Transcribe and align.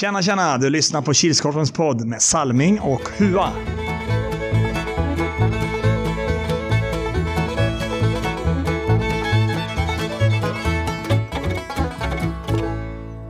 Tjena, 0.00 0.22
tjena! 0.22 0.58
Du 0.58 0.70
lyssnar 0.70 1.02
på 1.02 1.14
Kilskorpens 1.14 1.72
podd 1.72 2.06
med 2.06 2.22
Salming 2.22 2.80
och 2.80 3.00
Hua. 3.18 3.52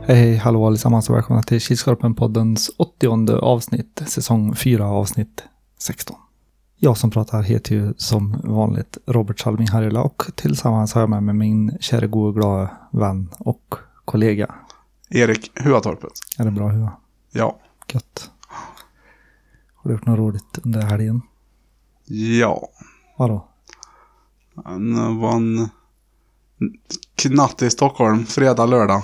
Hej, 0.01 0.15
hej, 0.15 0.35
hallå 0.35 0.67
allesammans 0.67 1.09
och 1.09 1.15
välkomna 1.15 1.43
till 1.43 1.59
Kilskorpen-poddens 1.59 2.69
80 2.77 3.31
avsnitt, 3.31 4.03
säsong 4.07 4.55
4, 4.55 4.87
avsnitt 4.87 5.43
16. 5.79 6.15
Jag 6.77 6.97
som 6.97 7.11
pratar 7.11 7.41
heter 7.41 7.75
ju 7.75 7.93
som 7.97 8.41
vanligt 8.43 8.97
Robert 9.05 9.39
Salming 9.39 9.67
Harila 9.67 10.01
och 10.01 10.23
tillsammans 10.35 10.93
har 10.93 11.01
jag 11.01 11.09
med 11.09 11.23
mig 11.23 11.35
min 11.35 11.77
kära 11.79 12.07
gode 12.07 12.39
glada 12.39 12.69
vän 12.91 13.29
och 13.39 13.75
kollega. 14.05 14.55
Erik 15.09 15.51
Huatorpet. 15.59 16.11
Är 16.37 16.45
det 16.45 16.51
bra 16.51 16.67
Hua? 16.69 16.91
Ja. 17.31 17.59
Gött. 17.87 18.31
Har 19.75 19.89
du 19.89 19.91
gjort 19.91 20.05
något 20.05 20.17
roligt 20.19 20.57
under 20.63 20.81
helgen? 20.81 21.21
Ja. 22.39 22.69
Vadå? 23.17 23.47
Det 24.55 25.13
var 25.21 25.35
en 25.35 25.69
knatt 27.15 27.61
i 27.61 27.69
Stockholm, 27.69 28.25
fredag, 28.25 28.65
lördag. 28.65 29.03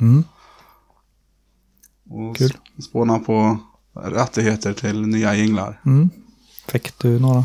Mm, 0.00 0.24
Och 2.10 2.36
Kul. 2.36 2.56
spåna 2.82 3.18
på 3.18 3.58
rättigheter 3.94 4.72
till 4.74 5.06
nya 5.06 5.34
jinglar. 5.34 5.80
mm. 5.86 6.10
Fick 6.68 6.98
du 6.98 7.18
några? 7.20 7.44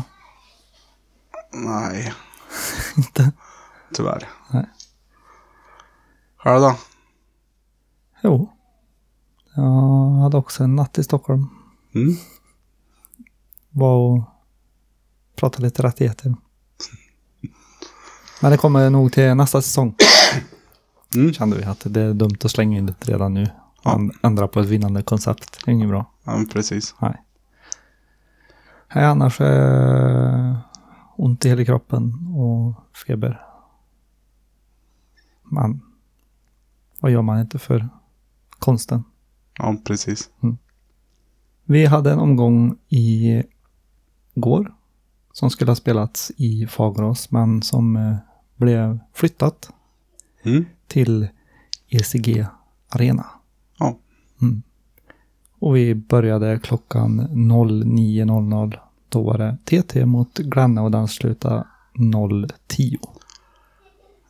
Nej, 1.52 2.12
Inte? 2.96 3.32
tyvärr. 3.94 4.28
Nej. 4.52 4.66
Själv 6.36 6.60
då? 6.60 6.76
Jo. 8.28 8.48
Jag 9.54 10.12
hade 10.22 10.36
också 10.36 10.64
en 10.64 10.76
natt 10.76 10.98
i 10.98 11.04
Stockholm. 11.04 11.46
Mm. 11.94 12.16
var 13.70 13.96
och 13.96 14.22
pratade 15.36 15.64
lite 15.64 15.82
rättigheter. 15.82 16.34
Men 18.42 18.50
det 18.50 18.56
kommer 18.56 18.90
nog 18.90 19.12
till 19.12 19.34
nästa 19.34 19.62
säsong. 19.62 19.94
Mm. 21.14 21.32
Kände 21.32 21.56
vi 21.56 21.64
att 21.64 21.82
det 21.84 22.00
är 22.00 22.14
dumt 22.14 22.36
att 22.44 22.50
slänga 22.50 22.78
in 22.78 22.86
det 22.86 22.94
redan 23.00 23.34
nu. 23.34 23.46
Ja. 23.82 23.98
Man 23.98 24.10
ändrar 24.22 24.46
på 24.46 24.60
ett 24.60 24.66
vinnande 24.66 25.02
koncept. 25.02 25.58
Det 25.64 25.70
är 25.70 25.72
inget 25.72 25.88
bra. 25.88 26.12
Ja, 26.24 26.44
precis. 26.52 26.94
Nej. 26.98 27.22
Nej, 28.94 29.04
annars 29.04 29.40
är 29.40 30.58
ont 31.16 31.44
i 31.44 31.48
hela 31.48 31.64
kroppen 31.64 32.12
och 32.36 32.96
feber. 33.06 33.46
Men 35.42 35.80
vad 37.00 37.12
gör 37.12 37.22
man 37.22 37.40
inte 37.40 37.58
för 37.58 37.88
konsten? 38.58 39.04
Ja, 39.58 39.76
precis. 39.84 40.30
Vi 41.64 41.86
hade 41.86 42.12
en 42.12 42.18
omgång 42.18 42.76
i 42.88 43.42
går 44.34 44.74
som 45.32 45.50
skulle 45.50 45.70
ha 45.70 45.76
spelats 45.76 46.32
i 46.36 46.66
Fagerås 46.66 47.30
men 47.30 47.62
som 47.62 47.96
eh, 47.96 48.16
blev 48.56 48.98
flyttat 49.14 49.70
Mm. 50.44 50.64
till 50.86 51.28
ECG 51.88 52.46
Arena. 52.88 53.26
Ja. 53.78 53.98
Mm. 54.42 54.62
Och 55.58 55.76
vi 55.76 55.94
började 55.94 56.58
klockan 56.62 57.20
09.00. 57.20 58.78
Då 59.08 59.22
var 59.22 59.38
det 59.38 59.56
TT 59.64 60.06
mot 60.06 60.38
Glenna 60.38 60.82
och 60.82 60.90
den 60.90 61.08
slutade 61.08 61.66
0.10. 61.94 62.96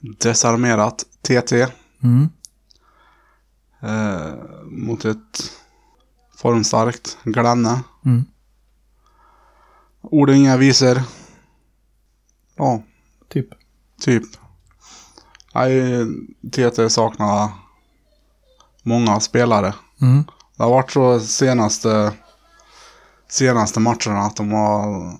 Desarmerat 0.01 1.05
TT 1.23 1.67
Mm. 2.03 2.29
Eh, 3.83 4.34
mot 4.65 5.05
ett 5.05 5.53
formstarkt 6.37 7.19
Glenne. 7.25 7.81
Mm. 8.05 8.25
Ord 10.03 10.31
och 10.31 10.37
inga 10.37 10.57
visor. 10.57 11.03
Ja, 12.57 12.83
Typ. 13.29 13.48
Typ. 14.01 14.25
Nej, 15.55 16.07
TT 16.52 16.91
saknar 16.91 17.51
många 18.83 19.20
spelare. 19.20 19.75
Mm. 20.01 20.25
Det 20.57 20.63
har 20.63 20.70
varit 20.70 20.91
så 20.91 21.20
senaste, 21.20 22.13
senaste 23.29 23.81
matcherna 23.81 24.20
att 24.20 24.36
de 24.36 24.52
har 24.52 25.13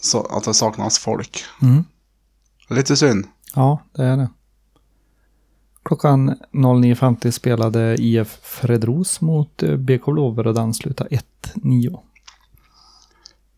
så, 0.00 0.26
att 0.26 0.44
det 0.44 0.54
saknas 0.54 0.98
folk. 0.98 1.44
Mm. 1.62 1.84
Lite 2.68 2.96
synd. 2.96 3.26
Ja, 3.54 3.82
det 3.92 4.04
är 4.04 4.16
det. 4.16 4.28
Klockan 5.88 6.34
09.50 6.52 7.30
spelade 7.30 7.96
IF 7.98 8.38
Fredros 8.42 9.20
mot 9.20 9.62
eh, 9.62 9.76
BK 9.76 10.04
Blåver 10.04 10.46
och 10.46 10.76
slutade 10.76 11.20
1-9. 11.54 11.98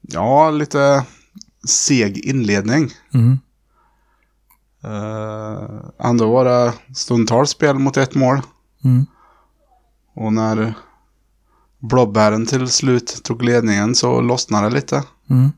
Ja, 0.01 0.51
lite 0.51 1.05
seg 1.69 2.19
inledning. 2.19 2.91
Mm. 3.15 3.39
Uh, 4.85 5.81
ändå 5.99 6.33
var 6.33 6.45
det 6.45 6.73
stundtals 6.95 7.51
spel 7.51 7.79
mot 7.79 7.97
ett 7.97 8.15
mål. 8.15 8.41
Mm. 8.85 9.07
Och 10.15 10.33
när 10.33 10.75
blåbären 11.79 12.47
till 12.47 12.69
slut 12.69 13.21
tog 13.25 13.43
ledningen 13.43 13.95
så 13.95 14.21
lossnade 14.21 14.69
det 14.69 14.75
lite. 14.75 15.05
Mm. 15.31 15.53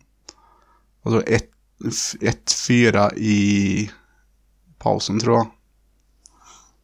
Och 1.03 1.13
då 1.13 1.21
1-4 1.21 3.15
i 3.17 3.91
pausen 4.79 5.21
tror 5.21 5.37
jag. 5.37 5.47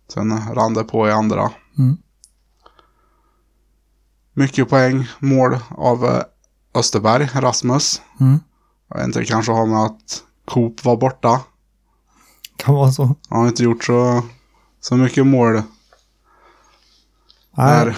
Sen 0.08 0.54
rann 0.54 0.74
det 0.74 0.84
på 0.84 1.08
i 1.08 1.12
andra. 1.12 1.50
Mm. 1.78 1.96
Mycket 4.32 4.68
poäng, 4.68 5.08
mål 5.18 5.58
av 5.70 6.04
eh, 6.04 6.22
Österberg, 6.74 7.28
Rasmus. 7.34 8.02
Mm. 8.20 8.38
Jag 8.88 8.96
vet 8.96 9.06
inte, 9.06 9.24
kanske 9.24 9.52
har 9.52 9.66
med 9.66 9.78
att 9.78 10.22
Coop 10.44 10.84
var 10.84 10.96
borta. 10.96 11.40
Kan 12.56 12.74
vara 12.74 12.92
så. 12.92 13.14
Han 13.28 13.40
har 13.40 13.48
inte 13.48 13.62
gjort 13.62 13.84
så, 13.84 14.22
så 14.80 14.96
mycket 14.96 15.26
mål 15.26 15.52
Nej. 15.54 15.62
när, 17.56 17.96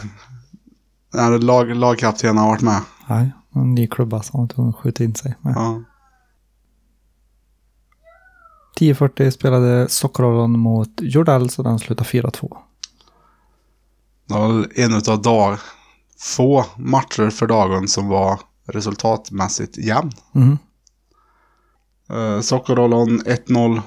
när 1.31 1.38
lag, 1.38 1.76
lagkaptenen 1.76 2.38
har 2.38 2.47
varit 2.49 2.62
med. 2.62 2.81
Nej, 3.06 3.32
en 3.54 3.75
ny 3.75 3.87
klubba 3.87 4.22
som 4.22 4.41
var 4.41 4.47
tvungen 4.47 4.70
att 4.70 4.76
skjuta 4.81 5.04
in 5.04 5.15
sig. 5.15 5.34
med. 5.41 5.53
Ja. 5.56 5.82
10.40 8.80 9.30
spelade 9.30 9.88
Sockerollen 9.88 10.58
mot 10.58 10.91
Jordal 11.00 11.50
så 11.50 11.62
den 11.62 11.78
slutade 11.78 12.08
4-2. 12.10 12.56
Det 14.26 14.34
var 14.34 14.66
en 14.74 14.94
av 15.08 15.22
dag, 15.22 15.58
få 16.18 16.64
matcher 16.76 17.30
för 17.30 17.46
dagen 17.46 17.88
som 17.88 18.08
var 18.08 18.40
resultatmässigt 18.66 19.78
jämn. 19.78 20.12
Mm. 20.34 20.58
Uh, 22.12 22.40
Sockerollon 22.40 23.20
1-0, 23.20 23.82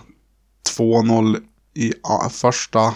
2-0 0.77 1.41
i 1.73 1.93
första. 2.31 2.93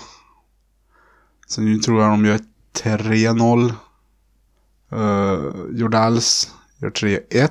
Sen 1.48 1.82
tror 1.82 2.02
jag 2.02 2.12
de 2.12 2.26
gör 2.26 2.40
3-0. 2.84 3.74
Uh, 4.94 5.78
Jordals 5.80 6.52
gör 6.78 6.90
3-1. 6.90 7.50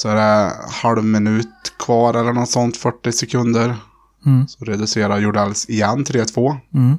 Så 0.00 0.08
är 0.08 0.14
det 0.14 0.52
halv 0.68 1.04
minut 1.04 1.72
kvar 1.78 2.14
eller 2.14 2.32
något 2.32 2.48
sånt, 2.48 2.76
40 2.76 3.12
sekunder. 3.12 3.76
Mm. 4.26 4.48
Så 4.48 4.64
reducerar 4.64 5.18
Jordals 5.18 5.68
igen 5.68 6.04
3-2. 6.04 6.56
Mm. 6.74 6.98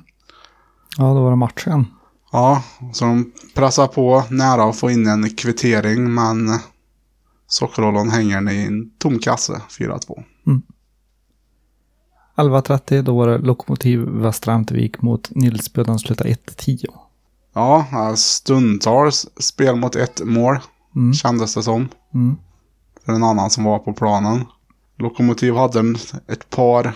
Ja, 0.97 1.03
då 1.03 1.23
var 1.23 1.29
det 1.29 1.35
matchen. 1.35 1.85
Ja, 2.31 2.63
så 2.94 3.06
de 3.06 3.31
pressar 3.56 3.88
på 3.88 4.23
nära 4.29 4.63
att 4.69 4.78
få 4.78 4.91
in 4.91 5.07
en 5.07 5.29
kvittering 5.35 6.13
men 6.13 6.59
Sockerollon 7.47 8.09
hänger 8.09 8.51
i 8.51 8.66
en 8.66 8.91
tom 8.97 9.19
kasse 9.19 9.62
4-2. 9.79 10.23
11.30 12.35 13.01
då 13.01 13.18
var 13.18 13.28
det 13.28 13.38
Lokomotiv 13.38 14.00
Västra 14.00 14.53
Ämtervik 14.53 15.01
mot 15.01 15.29
och 15.78 15.85
den 15.85 16.00
slutade 16.00 16.29
1-10. 16.29 16.85
Ja, 17.53 18.13
stundtals 18.15 19.27
spel 19.39 19.75
mot 19.75 19.95
ett 19.95 20.21
mål 20.25 20.59
Mm. 20.95 21.13
kändes 21.13 21.53
det 21.53 21.63
som. 21.63 21.89
Mm. 22.13 22.38
För 23.06 23.13
en 23.13 23.24
annan 23.24 23.50
som 23.50 23.63
var 23.63 23.80
på 23.80 23.94
planen. 23.94 24.45
Lokomotiv 24.98 25.56
hade 25.56 25.80
en- 25.80 25.98
ett 26.27 26.50
par 26.50 26.95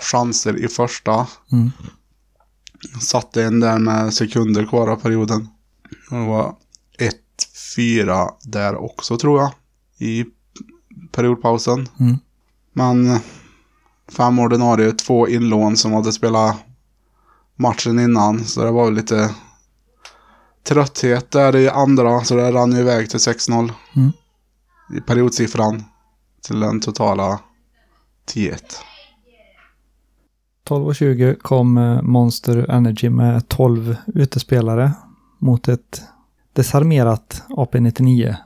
chanser 0.00 0.64
i 0.64 0.68
första. 0.68 1.26
Mm. 1.52 1.70
Satte 3.00 3.44
en 3.44 3.60
där 3.60 3.78
med 3.78 4.14
sekunder 4.14 4.66
kvar 4.66 4.88
av 4.88 4.96
perioden. 4.96 5.48
Och 6.10 6.16
Det 6.16 6.26
var 6.26 6.54
1-4 6.98 8.30
där 8.42 8.76
också 8.76 9.18
tror 9.18 9.40
jag. 9.40 9.52
I 9.98 10.24
periodpausen. 11.12 11.88
Mm. 12.00 12.16
Men 12.72 13.18
fem 14.16 14.38
ordinarie, 14.38 14.92
två 14.92 15.28
inlån 15.28 15.76
som 15.76 15.92
hade 15.92 16.12
spelat 16.12 16.56
matchen 17.56 17.98
innan. 18.00 18.44
Så 18.44 18.64
det 18.64 18.70
var 18.70 18.90
lite 18.90 19.34
trötthet 20.68 21.30
där 21.30 21.56
i 21.56 21.68
andra. 21.68 22.24
Så 22.24 22.36
det 22.36 22.52
rann 22.52 22.72
iväg 22.72 23.10
till 23.10 23.18
6-0. 23.20 23.72
Mm. 23.96 24.12
Periodsiffran. 25.06 25.84
Till 26.46 26.60
den 26.60 26.80
totala 26.80 27.40
10-1. 28.34 28.58
12.20 30.68 31.34
kom 31.34 31.78
eh, 31.78 32.02
Monster 32.02 32.70
Energy 32.70 33.10
med 33.10 33.48
12 33.48 33.96
utespelare 34.06 34.92
mot 35.38 35.68
ett 35.68 36.02
desarmerat 36.52 37.42
AP99. 37.48 38.36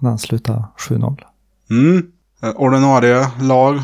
Den 0.00 0.18
slutade 0.18 0.64
7-0. 0.78 1.22
Mm. 1.70 2.12
Eh, 2.42 2.50
Ordinarie 2.56 3.30
lag 3.40 3.80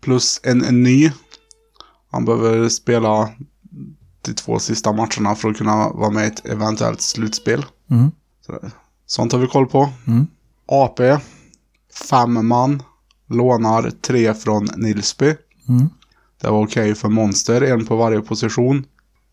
plus 0.00 0.40
en, 0.44 0.64
en 0.64 0.82
ny. 0.82 1.12
Han 2.10 2.24
behöver 2.24 2.68
spela 2.68 3.30
de 4.22 4.34
två 4.34 4.58
sista 4.58 4.92
matcherna 4.92 5.34
för 5.34 5.50
att 5.50 5.56
kunna 5.56 5.88
vara 5.88 6.10
med 6.10 6.24
i 6.24 6.26
ett 6.26 6.46
eventuellt 6.46 7.00
slutspel. 7.00 7.64
Mm. 7.90 8.10
Så, 8.46 8.58
sånt 9.06 9.32
har 9.32 9.38
vi 9.38 9.46
koll 9.46 9.66
på. 9.66 9.88
Mm. 10.06 10.26
AP, 10.66 11.00
fem 12.08 12.48
man, 12.48 12.82
lånar 13.28 13.90
tre 13.90 14.34
från 14.34 14.68
Nilsby. 14.76 15.36
Mm. 15.68 15.88
Det 16.40 16.50
var 16.50 16.64
okej 16.64 16.94
för 16.94 17.08
Monster, 17.08 17.60
en 17.60 17.86
på 17.86 17.96
varje 17.96 18.20
position. 18.20 18.84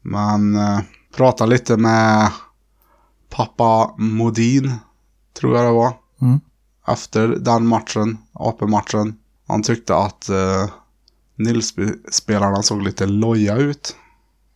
Men 0.01 0.55
eh, 0.55 0.79
prata 1.15 1.45
lite 1.45 1.77
med 1.77 2.31
pappa 3.29 3.95
Modin, 3.97 4.73
tror 5.39 5.57
jag 5.57 5.65
det 5.65 5.71
var. 5.71 5.93
Mm. 6.21 6.39
Efter 6.87 7.27
den 7.27 7.67
matchen, 7.67 8.17
AP-matchen. 8.33 9.17
Han 9.47 9.63
tyckte 9.63 9.95
att 9.95 10.29
eh, 10.29 10.69
Nilsby-spelarna 11.35 12.63
såg 12.63 12.81
lite 12.81 13.05
loja 13.05 13.55
ut. 13.55 13.95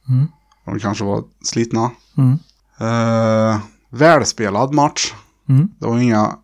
Mm. 0.10 0.28
De 0.66 0.80
kanske 0.80 1.04
var 1.04 1.24
slitna. 1.44 1.92
Mm. 2.18 2.39
Eh, 2.80 3.60
välspelad 3.89 4.74
match. 4.74 5.13
Mm. 5.50 5.69
Det 5.80 5.88
var 5.88 6.00
inga 6.00 6.38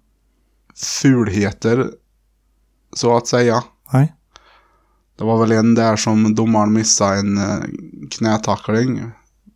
fulheter, 0.81 1.91
så 2.93 3.17
att 3.17 3.27
säga. 3.27 3.63
Nej. 3.93 4.13
Det 5.17 5.23
var 5.23 5.39
väl 5.39 5.51
en 5.51 5.75
där 5.75 5.95
som 5.95 6.35
domaren 6.35 6.73
missade 6.73 7.19
en 7.19 7.37
eh, 7.37 7.59
knätackling. 8.11 9.01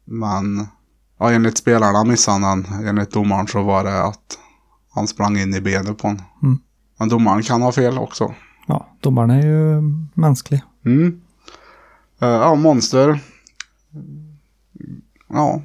Men 0.06 0.68
ja, 1.19 1.31
enligt 1.31 1.57
spelarna 1.57 2.04
missade 2.04 2.45
han 2.45 2.62
den. 2.62 2.88
Enligt 2.88 3.12
domaren 3.12 3.48
så 3.48 3.63
var 3.63 3.83
det 3.83 4.04
att 4.04 4.39
han 4.92 5.07
sprang 5.07 5.38
in 5.38 5.54
i 5.54 5.62
benet 5.62 5.98
på 5.98 6.07
honom. 6.07 6.24
Mm. 6.44 6.60
Men 7.00 7.10
domaren 7.10 7.44
kan 7.44 7.62
ha 7.62 7.71
fel 7.71 7.98
också. 7.98 8.33
Ja, 8.68 8.88
domaren 9.01 9.30
är 9.30 9.48
ju 9.48 9.81
mänsklig. 10.13 10.63
Mm. 10.86 11.21
Eh, 12.21 12.28
ja, 12.28 12.56
Monster. 12.56 13.19
Ja. 15.28 15.62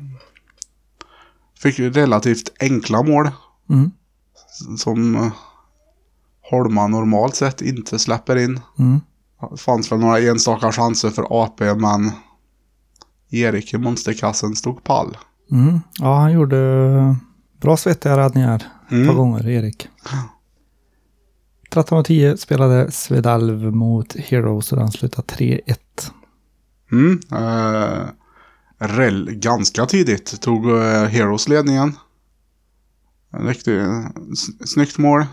Fick 1.59 1.79
ju 1.79 1.91
relativt 1.93 2.53
enkla 2.61 3.03
mål. 3.03 3.31
Mm. 3.71 3.91
Som 4.79 5.17
eh, 5.17 5.33
Holma 6.51 6.87
normalt 6.87 7.35
sett 7.35 7.63
inte 7.63 7.99
släpper 7.99 8.37
in. 8.37 8.61
Mm. 8.79 9.01
Det 9.51 9.57
fanns 9.57 9.93
väl 9.93 9.99
några 9.99 10.19
enstaka 10.21 10.73
chanser 10.73 11.11
för 11.11 11.27
AP 11.43 11.75
men 11.75 12.11
Erik 13.31 13.75
i 13.75 13.79
monsterkassen 13.79 14.57
stod 14.57 14.85
pall. 14.85 15.17
Mm. 15.53 15.81
Ja, 15.99 16.19
han 16.19 16.33
gjorde 16.33 17.17
bra 17.61 17.77
svettiga 17.77 18.17
räddningar 18.19 18.55
ett 18.55 18.89
par 18.89 18.97
Mm. 18.97 19.17
gånger, 19.17 19.49
Erik. 19.49 19.89
13.10 21.71 22.37
spelade 22.37 22.91
Svedalv 22.91 23.63
mot 23.75 24.17
Heroes 24.17 24.73
och 24.73 24.79
den 24.79 24.91
slutade 24.91 25.27
3-1. 25.27 25.77
Mm. 26.93 27.21
Eh, 27.33 28.07
rel, 28.79 29.31
ganska 29.35 29.87
tidigt 29.87 30.41
tog 30.41 30.71
eh, 30.71 31.05
Heroes 31.05 31.49
ledningen. 31.49 31.97
En 33.33 33.47
riktigt 33.47 33.83
snyggt 34.65 34.99
mål. 34.99 35.25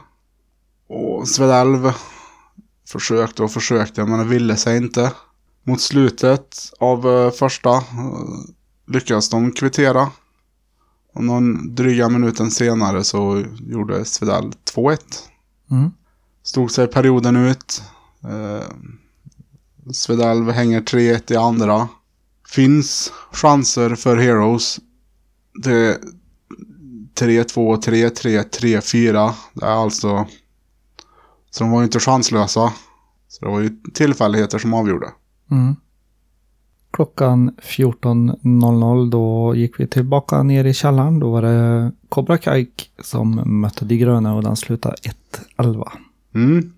Och 0.88 1.28
Svedalv 1.28 1.92
försökte 2.88 3.44
och 3.44 3.52
försökte 3.52 4.06
men 4.06 4.20
det 4.20 4.26
ville 4.26 4.56
sig 4.56 4.78
inte. 4.78 5.12
Mot 5.64 5.82
slutet 5.82 6.58
av 6.80 7.08
eh, 7.08 7.32
första 7.32 7.70
eh, 7.70 7.84
lyckades 8.88 9.30
de 9.30 9.52
kvittera. 9.52 10.10
Och 11.14 11.24
någon 11.24 11.76
dryga 11.76 12.10
minuten 12.10 12.52
senare 12.52 13.04
så 13.04 13.44
gjorde 13.60 14.06
Svedalv 14.06 14.52
2-1. 14.76 15.00
Mm. 15.72 15.92
Stod 16.44 16.72
sig 16.72 16.88
perioden 16.88 17.36
ut. 17.36 17.84
Eh, 18.24 18.68
Svedalv 19.92 20.52
hänger 20.52 20.82
3-1 20.82 21.32
i 21.32 21.36
andra. 21.36 21.88
Finns 22.48 23.14
chanser 23.32 23.96
för 23.96 24.18
Heroes. 24.18 24.80
Det 25.64 25.72
är 25.72 25.98
3-2, 27.16 27.82
3-3, 27.82 28.50
3-4. 28.50 29.34
Det 29.54 29.66
är 29.66 29.70
alltså... 29.70 30.28
Så 31.58 31.64
de 31.64 31.72
var 31.72 31.80
ju 31.80 31.86
inte 31.86 32.00
chanslösa. 32.00 32.74
Så 33.28 33.46
det 33.46 33.52
var 33.52 33.60
ju 33.60 33.70
tillfälligheter 33.94 34.60
som 34.60 34.74
avgjorde. 34.74 35.08
Mm. 35.52 35.76
Klockan 36.92 37.52
14.00 37.52 39.10
då 39.10 39.56
gick 39.56 39.80
vi 39.80 39.88
tillbaka 39.88 40.44
ner 40.44 40.66
i 40.66 40.74
källaren. 40.74 41.20
Då 41.20 41.32
var 41.32 41.42
det 41.42 41.92
Cobra 42.10 42.38
Kaik 42.38 42.92
som 43.04 43.60
mötte 43.62 43.86
De 43.86 43.98
gröna 43.98 44.36
och 44.36 44.44
den 44.44 44.56
slutade 44.56 44.96
1-11. 45.58 45.88
Mm. 46.36 46.74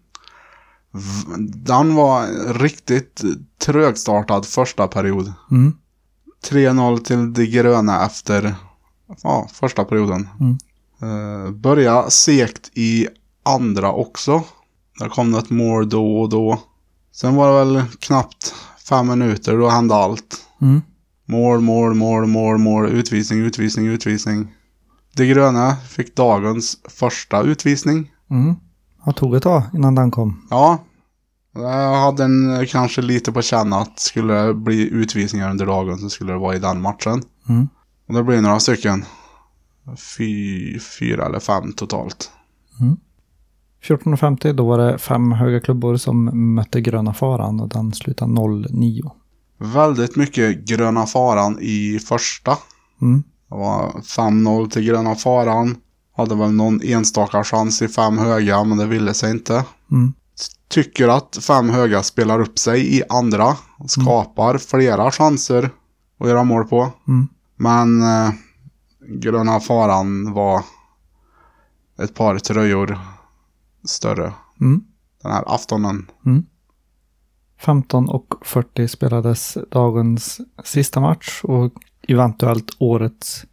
Den 1.56 1.96
var 1.96 2.28
riktigt 2.54 3.22
trögstartad 3.58 4.46
första 4.46 4.88
period. 4.88 5.34
Mm. 5.52 5.74
3-0 6.50 7.00
till 7.00 7.34
de 7.34 7.46
gröna 7.46 8.06
efter 8.06 8.56
ja, 9.24 9.48
första 9.54 9.84
perioden. 9.84 10.28
Mm. 10.40 10.58
Eh, 11.02 11.52
börja 11.52 12.10
segt 12.10 12.72
i 12.74 13.08
andra 13.44 13.92
också. 13.92 14.44
Där 15.00 15.10
kom 15.10 15.32
det 15.32 15.40
ett 15.40 15.50
mål 15.50 15.90
då 15.90 16.22
och 16.22 16.30
då. 16.30 16.60
Sen 17.12 17.36
var 17.36 17.52
det 17.52 17.66
väl 17.66 17.84
knappt 18.00 18.56
fem 18.90 19.08
minuter, 19.08 19.58
då 19.58 19.70
hände 19.70 19.96
allt. 19.96 20.38
Mm. 20.62 20.82
Mål, 21.26 21.60
mål, 21.60 21.94
mål, 21.94 22.28
mål, 22.28 22.58
mål, 22.58 22.90
utvisning, 22.90 23.40
utvisning, 23.40 23.88
utvisning. 23.88 24.48
De 25.16 25.26
gröna 25.26 25.76
fick 25.76 26.16
dagens 26.16 26.78
första 26.90 27.42
utvisning. 27.42 28.12
Mm. 28.30 28.56
Jag 29.06 29.16
tog 29.16 29.36
ett 29.36 29.44
tag 29.44 29.64
innan 29.74 29.96
den 29.96 30.12
kom. 30.12 30.48
Ja, 30.50 30.84
jag 31.54 31.96
hade 31.96 32.24
en 32.24 32.68
kanske 32.68 33.02
lite 33.02 33.32
på 33.32 33.42
känn 33.42 33.74
att 33.74 34.00
skulle 34.00 34.34
det 34.34 34.54
bli 34.54 34.90
utvisningar 34.90 35.52
under 35.52 35.66
dagen 35.66 35.98
så 35.98 36.10
skulle 36.10 36.32
det 36.32 36.40
vara 36.40 36.56
i 36.56 36.60
den 36.60 36.82
matchen. 36.82 37.24
Mm. 37.50 37.68
Och 38.08 38.14
det 38.14 38.24
blir 38.24 38.42
några 38.42 38.60
stycken. 38.60 39.06
Fy, 40.18 40.80
fyra 40.80 41.26
eller 41.26 41.40
fem 41.40 41.74
totalt. 41.74 42.32
14.50 43.84 44.54
då 44.54 44.68
var 44.68 44.78
det 44.78 44.98
fem 44.98 45.32
höga 45.32 45.60
klubbor 45.60 45.98
som 45.98 46.30
mötte 46.56 46.82
gröna 46.82 47.14
faran 47.14 47.60
och 47.60 47.70
den 47.70 47.94
slutade 47.94 48.32
0-9. 48.32 49.12
Väldigt 49.58 50.16
mycket 50.16 50.66
gröna 50.66 51.06
faran 51.06 51.58
i 51.62 52.00
första. 52.00 52.58
Mm. 53.02 53.24
Det 53.50 53.56
var 53.56 53.92
5-0 53.92 54.70
till 54.70 54.82
gröna 54.82 55.16
faran. 55.16 55.78
Hade 56.18 56.36
väl 56.36 56.52
någon 56.52 56.82
enstaka 56.84 57.44
chans 57.44 57.82
i 57.82 57.88
fem 57.88 58.18
höga 58.18 58.64
men 58.64 58.78
det 58.78 58.86
ville 58.86 59.14
sig 59.14 59.32
inte. 59.32 59.66
Mm. 59.92 60.14
Tycker 60.68 61.08
att 61.08 61.38
fem 61.42 61.70
höga 61.70 62.04
spelar 62.04 62.42
upp 62.42 62.60
sig 62.60 62.98
i 62.98 63.04
andra. 63.10 63.58
Och 63.78 63.90
skapar 63.90 64.58
flera 64.58 65.12
chanser 65.12 65.70
att 66.20 66.28
göra 66.28 66.44
mål 66.44 66.66
på. 66.66 66.92
Mm. 67.08 67.28
Men 67.56 68.02
eh, 68.02 68.32
gröna 69.08 69.60
faran 69.60 70.34
var 70.34 70.62
ett 72.04 72.16
par 72.16 72.40
tröjor 72.40 73.00
större 73.86 74.34
Mm. 74.62 74.84
den 75.24 75.32
här 75.32 75.44
aftonen. 75.56 76.12
15 77.60 78.10
och 78.10 78.34
40 78.42 78.88
spelades 78.88 79.58
dagens 79.72 80.42
sista 80.64 81.00
match 81.00 81.40
och 81.44 81.74
eventuellt 82.08 82.76
årets 82.80 83.46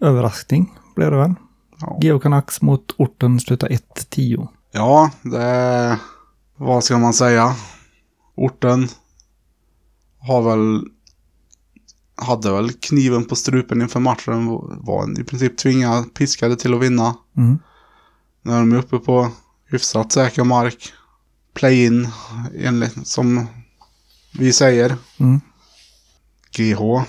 överraskning 0.00 0.78
blev 0.96 1.10
det 1.10 1.16
väl. 1.16 1.34
Ja. 1.80 1.98
Geo 2.02 2.18
Canucks 2.18 2.62
mot 2.62 2.94
orten 2.98 3.40
slutade 3.40 3.74
1-10. 3.74 4.48
Ja, 4.72 5.10
det... 5.22 5.98
Vad 6.56 6.84
ska 6.84 6.98
man 6.98 7.12
säga? 7.12 7.54
Orten 8.34 8.88
har 10.18 10.42
väl... 10.42 10.84
Hade 12.14 12.52
väl 12.52 12.72
kniven 12.72 13.24
på 13.24 13.36
strupen 13.36 13.82
inför 13.82 14.00
matchen. 14.00 14.46
Var 14.82 15.20
i 15.20 15.24
princip 15.24 15.58
tvingade, 15.58 16.02
piskade 16.02 16.56
till 16.56 16.74
att 16.74 16.82
vinna. 16.82 17.14
Mm. 17.36 17.58
Är 18.44 18.50
de 18.60 18.72
uppe 18.72 18.98
på 18.98 19.28
hyfsat 19.72 20.12
säker 20.12 20.44
mark. 20.44 20.92
Play-in, 21.54 22.08
enligt 22.58 23.06
som 23.06 23.46
vi 24.38 24.52
säger. 24.52 24.96
Mm. 25.20 25.40
GH 26.56 27.02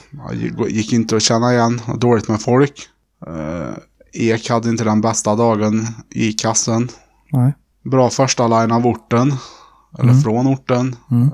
gick 0.70 0.93
inte 0.93 1.15
att 1.15 1.22
känna 1.24 1.53
igen. 1.53 1.82
Dåligt 1.98 2.27
med 2.27 2.41
folk. 2.41 2.89
Eh, 3.27 3.74
Ek 4.15 4.50
hade 4.50 4.70
inte 4.70 4.84
den 4.84 5.01
bästa 5.01 5.36
dagen 5.36 5.88
i 6.10 6.34
kassen. 6.34 6.89
Nej. 7.32 7.53
Bra 7.84 8.10
första 8.10 8.48
line 8.48 8.72
av 8.72 8.88
orten. 8.88 9.34
Eller 10.00 10.10
Mm. 10.10 10.22
från 10.22 10.48
orten. 10.48 10.96
Mm. 11.12 11.29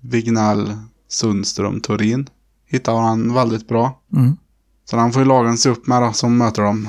Vignell, 0.00 0.76
Sundström, 1.08 1.80
Turin. 1.80 2.28
Hittar 2.66 2.96
han 3.00 3.34
väldigt 3.34 3.68
bra. 3.68 4.00
Mm. 4.16 4.36
Så 4.90 4.96
han 4.96 5.12
får 5.12 5.22
ju 5.22 5.28
lagen 5.28 5.58
se 5.58 5.68
upp 5.68 5.86
med 5.86 6.02
då, 6.02 6.12
som 6.12 6.38
möter 6.38 6.62
dem. 6.62 6.88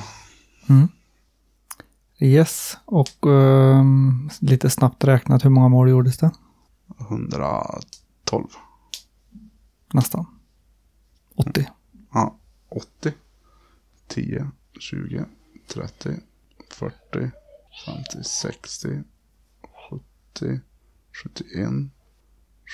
Yes, 2.24 2.78
och 2.86 3.28
ehm, 3.28 4.30
lite 4.40 4.70
snabbt 4.70 5.04
räknat 5.04 5.46
hur 5.46 5.50
många 5.50 5.70
mål 5.70 5.90
gjordes 5.90 6.18
det? 6.18 6.32
112. 7.00 8.48
nästan. 9.94 10.26
80. 11.36 11.68
Ja, 12.14 12.36
80. 12.70 13.14
10, 14.08 14.48
20, 14.80 15.26
30, 15.68 16.10
40, 16.70 17.32
50, 17.86 18.24
60, 18.24 19.04
70, 20.34 20.60
71, 21.24 21.70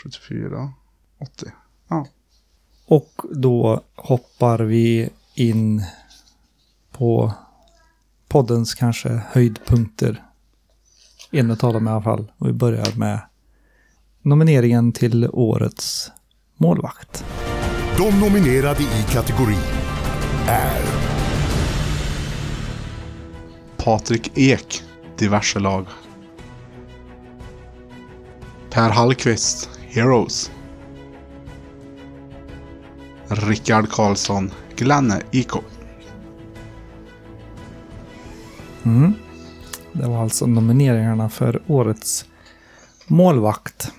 74, 0.03 0.73
80. 1.17 1.51
Ja. 1.87 2.07
Och 2.85 3.21
då 3.31 3.83
hoppar 3.95 4.59
vi 4.59 5.09
in 5.35 5.83
på 6.91 7.33
poddens 8.37 8.75
kanske 8.75 9.21
höjdpunkter. 9.31 10.23
En 11.31 11.51
av 11.51 11.57
dem 11.57 11.87
i 11.87 11.91
alla 11.91 12.01
fall. 12.01 12.31
Och 12.37 12.47
vi 12.47 12.53
börjar 12.53 12.97
med 12.97 13.19
nomineringen 14.21 14.91
till 14.91 15.29
årets 15.33 16.11
målvakt. 16.57 17.25
De 17.97 18.19
nominerade 18.19 18.83
i 18.83 19.05
kategorin 19.11 19.57
är 20.47 20.81
Patrik 23.77 24.31
Ek, 24.35 24.83
diverse 25.17 25.59
lag. 25.59 25.87
Per 28.69 28.89
Hallqvist, 28.89 29.69
Heroes. 29.87 30.51
Rickard 33.27 33.89
Karlsson, 33.89 34.51
Glenne 34.75 35.21
IK. 35.31 35.51
Mm. 38.87 39.13
Det 39.93 40.07
var 40.07 40.21
alltså 40.21 40.45
nomineringarna 40.45 41.29
för 41.29 41.61
årets 41.67 42.25
målvakt. 43.07 43.91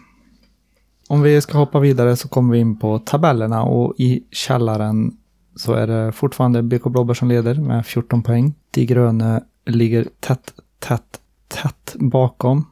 Om 1.08 1.22
vi 1.22 1.40
ska 1.40 1.58
hoppa 1.58 1.80
vidare 1.80 2.16
så 2.16 2.28
kommer 2.28 2.52
vi 2.52 2.58
in 2.60 2.78
på 2.78 2.98
tabellerna 2.98 3.62
och 3.62 3.94
i 3.98 4.24
källaren 4.30 5.16
så 5.56 5.72
är 5.72 5.86
det 5.86 6.12
fortfarande 6.12 6.62
BK 6.62 6.84
Blåbär 6.84 7.14
som 7.14 7.28
leder 7.28 7.54
med 7.54 7.86
14 7.86 8.22
poäng. 8.22 8.54
De 8.70 8.86
gröna 8.86 9.42
ligger 9.66 10.08
tätt, 10.20 10.52
tätt, 10.78 11.20
tätt 11.48 11.96
bakom 11.98 12.66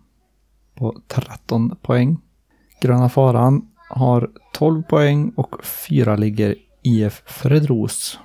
på 0.74 1.00
13 1.08 1.76
poäng. 1.82 2.18
Gröna 2.80 3.08
Faran 3.08 3.68
har 3.88 4.30
12 4.52 4.82
poäng 4.82 5.32
och 5.36 5.64
fyra 5.64 6.16
ligger 6.16 6.54
IF 6.82 7.22
Fredros. 7.26 8.18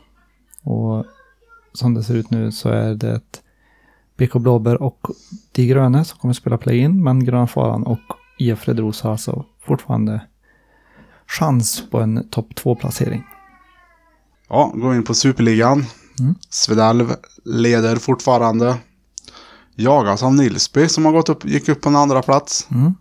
Och 0.64 1.06
som 1.74 1.94
det 1.94 2.04
ser 2.04 2.16
ut 2.16 2.32
nu 2.32 2.52
så 2.52 2.70
är 2.70 2.96
det 2.96 3.12
ett 3.12 3.42
BK 4.22 4.34
Blåbär 4.34 4.82
och 4.82 5.08
De 5.52 5.68
Gröna 5.68 6.04
som 6.04 6.20
kommer 6.20 6.34
spela 6.34 6.58
play-in, 6.58 7.04
men 7.04 7.26
Gröna 7.26 7.48
Faran 7.48 7.84
och 7.84 8.02
IF 8.38 8.60
Fredros 8.60 9.02
har 9.02 9.12
alltså 9.12 9.46
fortfarande 9.66 10.22
chans 11.28 11.84
på 11.92 12.00
en 12.00 12.30
topp 12.30 12.48
2-placering. 12.56 13.24
Ja, 14.50 14.72
går 14.76 14.96
in 14.96 15.04
på 15.04 15.14
Superligan. 15.14 15.86
Mm. 16.20 16.36
Svedalv 16.50 17.14
leder 17.46 17.96
fortfarande. 17.96 18.78
Jagas 19.76 20.24
av 20.24 20.34
Nilsby 20.34 20.88
som 20.90 21.06
har 21.06 21.12
gått 21.12 21.30
upp, 21.30 21.46
gick 21.46 21.70
upp 21.70 21.82
på 21.82 21.90
en 21.90 21.96
andra 21.96 22.22
plats. 22.22 22.68
Mm. 22.72 22.94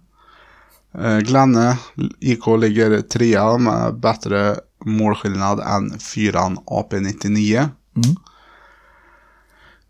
Eh, 0.99 1.19
Glenne 1.19 1.79
IK 2.21 2.47
ligger 2.59 3.01
trea 3.01 3.59
med 3.59 4.01
bättre 4.01 4.57
målskillnad 4.85 5.61
än 5.61 5.99
fyran 5.99 6.59
AP99. 6.59 7.57
Mm. 7.97 8.17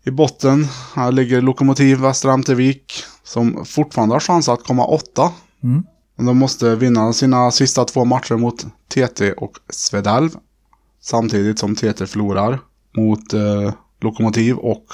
I 0.03 0.11
botten 0.11 0.67
här 0.95 1.11
ligger 1.11 1.41
Lokomotiv 1.41 1.97
Västra 1.97 2.33
Ämtervik 2.33 3.03
som 3.23 3.65
fortfarande 3.65 4.15
har 4.15 4.19
chans 4.19 4.49
att 4.49 4.63
komma 4.63 4.85
åtta. 4.85 5.31
Mm. 5.63 5.83
Men 6.15 6.25
de 6.25 6.37
måste 6.37 6.75
vinna 6.75 7.13
sina 7.13 7.51
sista 7.51 7.85
två 7.85 8.05
matcher 8.05 8.35
mot 8.35 8.65
TT 8.87 9.33
och 9.33 9.57
Svedalv. 9.69 10.29
Samtidigt 11.01 11.59
som 11.59 11.75
TT 11.75 12.07
förlorar 12.07 12.59
mot 12.97 13.33
eh, 13.33 13.73
Lokomotiv 14.01 14.57
och 14.57 14.85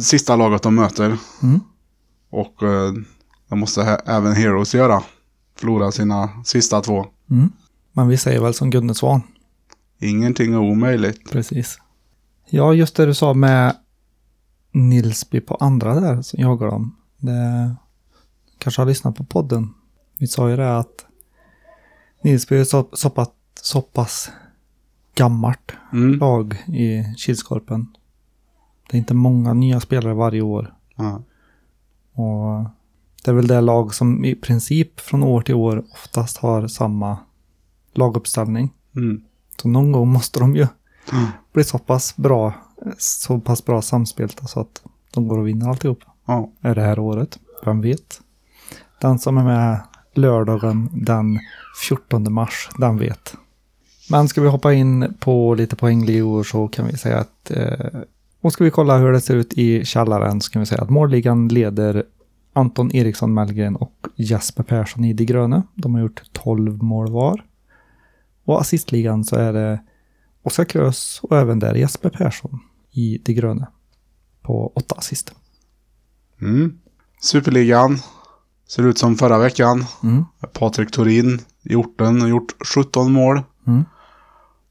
sista 0.00 0.36
laget 0.36 0.62
de 0.62 0.74
möter. 0.74 1.16
Mm. 1.42 1.60
Och 2.30 2.62
eh, 2.62 2.92
det 3.48 3.56
måste 3.56 3.82
även 4.06 4.32
Heroes 4.32 4.74
göra. 4.74 5.02
Förlora 5.58 5.92
sina 5.92 6.44
sista 6.44 6.80
två. 6.80 7.06
Mm. 7.30 7.52
Men 7.92 8.08
vi 8.08 8.16
säger 8.16 8.40
väl 8.40 8.54
som 8.54 8.70
Gunde 8.70 8.94
Svan. 8.94 9.22
Ingenting 10.00 10.52
är 10.52 10.58
omöjligt. 10.58 11.30
Precis. 11.30 11.78
Ja, 12.50 12.74
just 12.74 12.96
det 12.96 13.06
du 13.06 13.14
sa 13.14 13.34
med 13.34 13.76
Nilsby 14.76 15.40
på 15.40 15.54
andra 15.54 16.00
där 16.00 16.22
som 16.22 16.40
jagar 16.40 16.66
dem. 16.66 16.96
Det 17.18 17.74
kanske 18.58 18.80
har 18.82 18.86
lyssnat 18.86 19.16
på 19.16 19.24
podden. 19.24 19.74
Vi 20.18 20.26
sa 20.26 20.50
ju 20.50 20.56
det 20.56 20.78
att 20.78 21.06
Nilsby 22.22 22.56
är 22.56 22.64
så, 22.64 22.88
så, 22.92 23.10
pass, 23.10 23.28
så 23.62 23.82
pass 23.82 24.30
gammalt 25.14 25.72
Mm. 25.92 26.18
lag 26.18 26.54
i 26.66 27.14
Kilskorpen. 27.16 27.86
Det 28.90 28.96
är 28.96 28.98
inte 28.98 29.14
många 29.14 29.52
nya 29.54 29.80
spelare 29.80 30.14
varje 30.14 30.40
år. 30.42 30.74
Ja. 30.96 31.22
Och 32.12 32.64
det 33.24 33.30
är 33.30 33.34
väl 33.34 33.46
det 33.46 33.60
lag 33.60 33.94
som 33.94 34.24
i 34.24 34.34
princip 34.34 35.00
från 35.00 35.22
år 35.22 35.40
till 35.42 35.54
år 35.54 35.84
oftast 35.92 36.36
har 36.36 36.68
samma 36.68 37.18
laguppställning. 37.94 38.72
Mm. 38.96 39.22
Så 39.62 39.68
någon 39.68 39.92
gång 39.92 40.08
måste 40.08 40.40
de 40.40 40.56
ju 40.56 40.66
Mm. 41.12 41.26
bli 41.52 41.64
så 41.64 41.78
pass 41.78 42.16
bra, 42.16 42.52
så 42.98 43.40
pass 43.40 43.64
bra 43.64 43.82
samspelta 43.82 44.46
så 44.46 44.60
att 44.60 44.82
de 45.10 45.28
går 45.28 45.38
och 45.38 45.48
vinner 45.48 45.68
alltihop. 45.68 46.04
Ja. 46.26 46.50
Är 46.60 46.74
det 46.74 46.82
här 46.82 46.98
året? 46.98 47.38
Vem 47.64 47.80
vet? 47.80 48.20
Den 49.00 49.18
som 49.18 49.38
är 49.38 49.44
med 49.44 49.80
lördagen 50.14 50.90
den 50.92 51.38
14 51.88 52.32
mars, 52.32 52.68
den 52.78 52.98
vet. 52.98 53.34
Men 54.10 54.28
ska 54.28 54.40
vi 54.40 54.48
hoppa 54.48 54.72
in 54.72 55.14
på 55.20 55.54
lite 55.54 55.76
poängligor 55.76 56.44
så 56.44 56.68
kan 56.68 56.86
vi 56.86 56.96
säga 56.96 57.18
att 57.18 57.50
eh, 57.50 58.00
och 58.40 58.52
ska 58.52 58.64
vi 58.64 58.70
kolla 58.70 58.98
hur 58.98 59.12
det 59.12 59.20
ser 59.20 59.36
ut 59.36 59.52
i 59.52 59.84
källaren 59.84 60.40
så 60.40 60.50
kan 60.50 60.60
vi 60.60 60.66
säga 60.66 60.82
att 60.82 60.90
målligan 60.90 61.48
leder 61.48 62.04
Anton 62.52 62.94
Eriksson 62.94 63.34
Mellgren 63.34 63.76
och 63.76 64.06
Jesper 64.16 64.62
Persson 64.62 65.04
i 65.04 65.12
De 65.12 65.24
gröna. 65.24 65.62
De 65.74 65.94
har 65.94 66.00
gjort 66.00 66.22
12 66.32 66.82
mål 66.82 67.10
var. 67.10 67.44
Och 68.44 68.60
assistligan 68.60 69.24
så 69.24 69.36
är 69.36 69.52
det 69.52 69.80
Oskar 70.42 70.64
Krös 70.64 71.20
och 71.22 71.36
även 71.36 71.58
där 71.58 71.74
Jesper 71.74 72.10
Persson 72.10 72.60
i 72.96 73.18
De 73.24 73.34
gröna. 73.34 73.66
På 74.42 74.72
åtta 74.74 74.94
assist. 74.98 75.32
Mm. 76.40 76.78
Superligan. 77.20 77.98
Ser 78.68 78.86
ut 78.86 78.98
som 78.98 79.16
förra 79.16 79.38
veckan. 79.38 79.84
Mm. 80.02 80.24
Patrik 80.52 80.90
Torin 80.90 81.40
i 81.62 81.74
orten 81.74 82.20
har 82.20 82.28
gjort 82.28 82.54
17 82.74 83.12
mål. 83.12 83.42
Mm. 83.66 83.84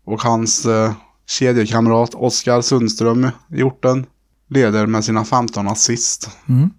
Och 0.05 0.21
hans 0.21 0.65
eh, 0.65 0.93
kedjekamrat 1.25 2.15
Oskar 2.15 2.61
Sundström 2.61 3.27
i 3.49 3.63
orten 3.63 4.05
leder 4.47 4.85
med 4.85 5.03
sina 5.03 5.25
15 5.25 5.67
assist. 5.67 6.29
Mm. 6.49 6.69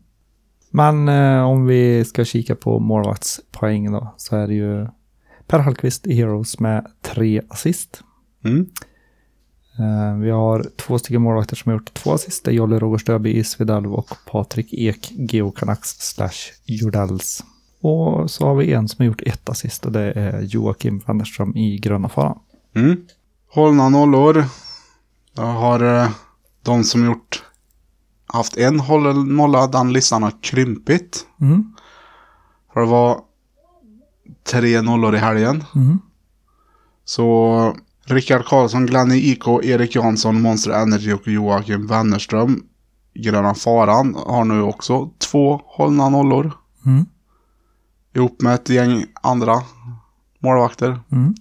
Men 0.71 1.09
eh, 1.09 1.43
om 1.43 1.67
vi 1.67 2.05
ska 2.05 2.25
kika 2.25 2.55
på 2.55 2.79
målvaktspoäng 2.79 3.93
då 3.93 4.15
så 4.17 4.37
är 4.37 4.47
det 4.47 4.55
ju 4.55 4.87
Per 5.47 5.59
Hallqvist 5.59 6.07
i 6.07 6.15
Heroes 6.15 6.61
med 6.61 6.87
tre 7.03 7.43
assist. 7.49 8.03
Mm. 8.45 8.67
Eh, 9.78 10.16
vi 10.16 10.30
har 10.30 10.66
två 10.76 10.99
stycken 10.99 11.23
målvakter 11.23 11.56
som 11.56 11.71
har 11.71 11.78
gjort 11.78 11.95
två 11.95 12.12
assist. 12.12 12.45
Det 12.45 12.50
är 12.50 12.54
Jolle 12.54 12.78
Roger 12.78 12.99
Stöby 12.99 13.37
i 13.37 13.45
Svedalv 13.45 13.95
och 13.95 14.12
Patrik 14.26 14.75
Ek, 14.75 15.12
Geo 15.12 15.50
Canucks 15.50 15.90
slash 15.99 16.52
Jordells. 16.64 17.45
Och 17.80 18.30
så 18.30 18.47
har 18.47 18.54
vi 18.54 18.73
en 18.73 18.88
som 18.88 19.02
har 19.02 19.06
gjort 19.06 19.23
ett 19.26 19.49
assist 19.49 19.87
och 19.87 19.92
det 19.92 20.12
är 20.12 20.40
Joakim 20.40 21.02
Wennerström 21.06 21.56
i 21.56 21.78
Gröna 21.78 22.09
Faran. 22.09 22.38
Mm. 22.75 23.06
Hållna 23.50 23.88
nollor. 23.88 24.45
Jag 25.35 25.52
har 25.52 26.02
eh, 26.02 26.11
de 26.62 26.85
som 26.85 27.04
gjort 27.04 27.42
haft 28.26 28.56
en 28.56 28.80
hållen 28.80 29.37
nolla. 29.37 29.66
Den 29.66 29.92
listan 29.92 30.23
har 30.23 30.33
krympit. 30.42 31.26
Mm. 31.40 31.75
För 32.73 32.80
det 32.80 32.87
var 32.87 33.21
tre 34.45 34.83
nollor 34.83 35.14
i 35.14 35.18
helgen. 35.18 35.64
Mm. 35.75 35.99
Så 37.04 37.76
Rickard 38.09 38.45
Karlsson, 38.45 38.87
Glenny 38.87 39.17
IK, 39.17 39.49
Erik 39.63 39.95
Jansson, 39.95 40.43
Monster 40.43 40.71
Energy 40.71 41.13
och 41.13 41.29
Joakim 41.29 41.87
Wennerström. 41.87 42.63
Gröna 43.15 43.55
Faran 43.55 44.15
har 44.15 44.45
nu 44.45 44.63
också 44.63 45.11
två 45.19 45.61
hållna 45.65 46.09
nollor. 46.09 46.53
Mm. 46.87 47.07
Ihop 48.15 48.43
med 48.43 48.55
ett 48.55 48.69
gäng 48.69 49.07
andra 49.23 49.63
målvakter. 50.39 51.01
Mm. 51.13 51.35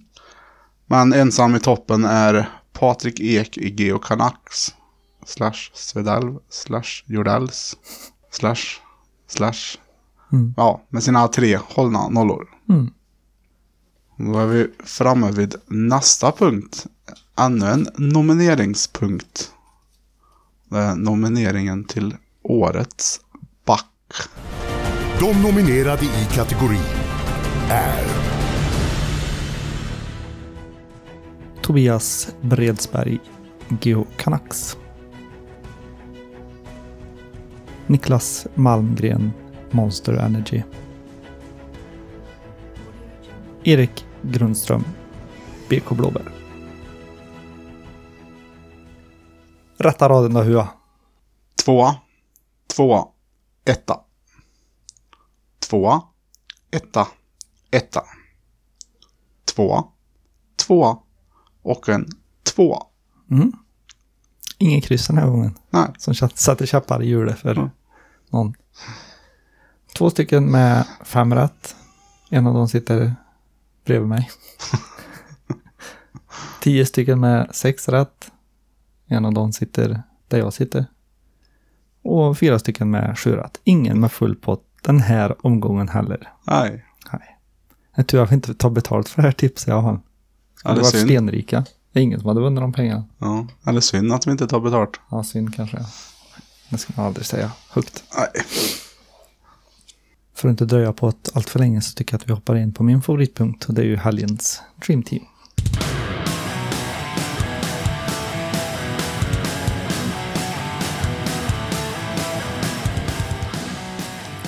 Men 0.86 1.12
ensam 1.12 1.56
i 1.56 1.60
toppen 1.60 2.04
är 2.04 2.48
Patrik 2.72 3.20
Ek 3.20 3.58
i 3.58 3.74
Geo 3.82 3.98
Canucks. 3.98 4.74
Slash 5.26 5.70
Svedalv. 5.74 6.38
Slash 6.50 7.04
Jordells. 7.06 7.76
Slash. 8.30 8.64
Slash. 9.28 9.78
Mm. 10.32 10.54
Ja, 10.56 10.82
med 10.88 11.02
sina 11.02 11.28
tre 11.28 11.56
hållna 11.56 12.08
nollor. 12.08 12.48
Mm. 12.68 12.90
Då 14.16 14.38
är 14.38 14.46
vi 14.46 14.68
framme 14.84 15.30
vid 15.30 15.54
nästa 15.66 16.32
punkt. 16.32 16.86
Ännu 17.38 17.66
en 17.66 17.88
nomineringspunkt. 17.96 19.50
Det 20.70 20.78
är 20.78 20.94
nomineringen 20.94 21.84
till 21.84 22.14
Årets 22.42 23.20
back. 23.64 23.86
De 25.20 25.42
nominerade 25.42 26.04
i 26.04 26.28
kategorin 26.34 26.80
är 27.70 28.04
Tobias 31.62 32.28
Bredsberg, 32.40 33.18
Geo 33.80 34.06
Canucks. 34.16 34.76
Niklas 37.86 38.46
Malmgren, 38.54 39.32
Monster 39.70 40.12
Energy. 40.12 40.62
Erik 43.66 44.06
Grundström, 44.22 44.84
BK 45.68 45.90
Blåbär. 45.90 46.32
Rätta 49.78 50.08
raden 50.08 50.34
då 50.34 50.42
Hua. 50.42 50.68
Tvåa. 51.64 51.96
Tvåa. 52.76 53.08
Etta. 53.64 54.00
Tvåa. 55.58 56.02
Etta. 56.70 57.08
Etta. 57.70 58.02
Tvåa. 59.54 59.84
Tvåa. 60.66 60.98
Och 61.62 61.88
en 61.88 62.06
tvåa. 62.54 62.82
Mm. 63.30 63.52
Ingen 64.58 64.80
kryss 64.80 65.06
den 65.06 65.18
här 65.18 65.26
gången. 65.26 65.54
Nej. 65.70 65.88
Som 65.98 66.14
satte 66.14 66.66
käppar 66.66 67.02
i 67.02 67.06
hjulet 67.06 67.38
för 67.38 67.52
Mm. 67.56 67.70
någon. 68.30 68.54
Två 69.98 70.10
stycken 70.10 70.50
med 70.50 70.86
fem 71.04 71.34
rätt. 71.34 71.76
En 72.30 72.46
av 72.46 72.54
dem 72.54 72.68
sitter 72.68 73.14
bredvid 73.86 74.08
mig. 74.08 74.30
Tio 76.60 76.86
stycken 76.86 77.20
med 77.20 77.48
sex 77.54 77.88
rätt. 77.88 78.30
En 79.06 79.24
av 79.24 79.34
dem 79.34 79.52
sitter 79.52 80.02
där 80.28 80.38
jag 80.38 80.52
sitter. 80.52 80.86
Och 82.02 82.38
fyra 82.38 82.58
stycken 82.58 82.90
med 82.90 83.18
sju 83.18 83.36
rätt. 83.36 83.60
Ingen 83.64 84.00
med 84.00 84.12
full 84.12 84.36
pott 84.36 84.62
den 84.82 85.00
här 85.00 85.46
omgången 85.46 85.88
heller. 85.88 86.32
Nej. 86.44 86.84
Nej. 87.12 88.04
Tur 88.06 88.22
att 88.22 88.30
vi 88.30 88.34
inte 88.34 88.54
tar 88.54 88.70
betalt 88.70 89.08
för 89.08 89.22
det 89.22 89.28
här 89.28 89.32
tipset 89.32 89.68
jag 89.68 89.80
har. 89.80 90.00
Ja, 90.64 90.72
det 90.74 90.80
var 90.80 90.88
stenrika. 90.88 91.64
Det 91.92 92.00
är 92.00 92.02
ingen 92.02 92.20
som 92.20 92.28
hade 92.28 92.40
vunnit 92.40 92.60
de 92.60 92.72
pengarna. 92.72 93.04
Ja. 93.18 93.46
Eller 93.66 93.80
synd 93.80 94.12
att 94.12 94.26
vi 94.26 94.30
inte 94.30 94.46
tar 94.46 94.60
betalt. 94.60 95.00
Ja, 95.10 95.24
synd 95.24 95.54
kanske. 95.54 95.78
Det 96.70 96.78
ska 96.78 96.92
man 96.96 97.06
aldrig 97.06 97.26
säga 97.26 97.52
högt. 97.70 98.04
Nej. 98.16 98.44
För 100.36 100.48
att 100.48 100.52
inte 100.52 100.64
dröja 100.64 100.92
på 100.92 101.08
att 101.08 101.30
allt 101.34 101.50
för 101.50 101.58
länge 101.58 101.80
så 101.80 101.94
tycker 101.94 102.14
jag 102.14 102.20
att 102.20 102.28
vi 102.28 102.32
hoppar 102.32 102.56
in 102.56 102.72
på 102.72 102.82
min 102.82 103.02
favoritpunkt 103.02 103.64
och 103.64 103.74
det 103.74 103.82
är 103.82 103.86
ju 103.86 103.96
helgens 103.96 104.62
Dream 104.86 105.02
Team. 105.02 105.22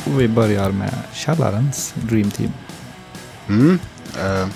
Och 0.06 0.20
vi 0.20 0.28
börjar 0.28 0.72
med 0.72 0.94
källarens 1.12 1.94
Dream 2.08 2.30
Team. 2.30 2.50
Mm. 3.48 3.78
Eh, 4.18 4.48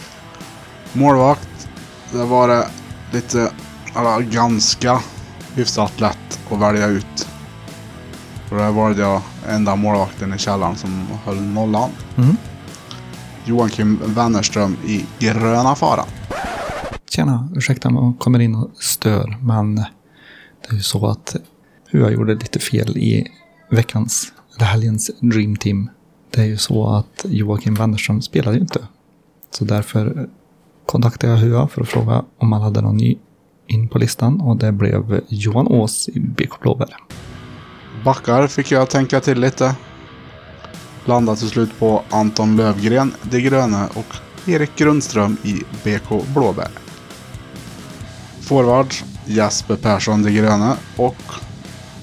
målvakt. 0.92 1.68
Det 2.12 2.24
var 2.24 2.48
det 2.48 2.68
lite, 3.12 3.52
eller 3.96 4.20
ganska 4.20 5.00
hyfsat 5.54 6.00
lätt 6.00 6.40
att 6.50 6.60
välja 6.60 6.86
ut. 6.86 7.31
För 8.52 8.58
där 8.58 8.72
valde 8.72 9.02
jag 9.02 9.22
enda 9.48 9.76
målvakten 9.76 10.34
i 10.34 10.38
källaren 10.38 10.76
som 10.76 11.06
höll 11.24 11.42
nollan. 11.42 11.90
Mm. 12.16 12.36
Joakim 13.44 13.98
Wennerström 14.04 14.76
i 14.86 15.06
gröna 15.18 15.74
faran. 15.74 16.06
Tjena, 17.10 17.48
ursäkta 17.56 17.88
om 17.88 17.94
jag 17.94 18.18
kommer 18.18 18.38
in 18.38 18.54
och 18.54 18.70
stör, 18.80 19.38
men 19.40 19.74
det 19.74 20.70
är 20.70 20.74
ju 20.74 20.80
så 20.80 21.06
att 21.06 21.36
jag 21.90 22.12
gjorde 22.12 22.34
lite 22.34 22.58
fel 22.58 22.98
i 22.98 23.26
veckans, 23.70 24.32
eller 24.56 24.66
helgens 24.66 25.10
Dream 25.20 25.56
Team. 25.56 25.90
Det 26.30 26.40
är 26.40 26.46
ju 26.46 26.56
så 26.56 26.86
att 26.86 27.24
Joakim 27.24 27.74
Wennerström 27.74 28.22
spelade 28.22 28.56
ju 28.56 28.62
inte. 28.62 28.80
Så 29.50 29.64
därför 29.64 30.28
kontaktade 30.86 31.32
jag 31.32 31.38
Hua 31.38 31.68
för 31.68 31.82
att 31.82 31.88
fråga 31.88 32.24
om 32.38 32.52
han 32.52 32.62
hade 32.62 32.80
någon 32.80 32.96
ny 32.96 33.18
in 33.66 33.88
på 33.88 33.98
listan 33.98 34.40
och 34.40 34.56
det 34.56 34.72
blev 34.72 35.20
Johan 35.28 35.66
Ås 35.66 36.08
i 36.08 36.20
BK 36.20 36.60
Blåbär. 36.60 36.96
Backar 38.04 38.46
fick 38.46 38.70
jag 38.70 38.90
tänka 38.90 39.20
till 39.20 39.40
lite. 39.40 39.74
Landade 41.04 41.38
till 41.38 41.48
slut 41.48 41.78
på 41.78 42.02
Anton 42.10 42.56
Lövgren, 42.56 43.14
De 43.22 43.40
Gröne 43.40 43.88
och 43.94 44.16
Erik 44.48 44.76
Grundström 44.76 45.36
i 45.42 45.62
BK 45.84 46.26
Blåbär. 46.34 46.70
Forward 48.40 48.94
Jasper 49.26 49.76
Persson, 49.76 50.22
De 50.22 50.30
Gröne 50.30 50.76
och 50.96 51.16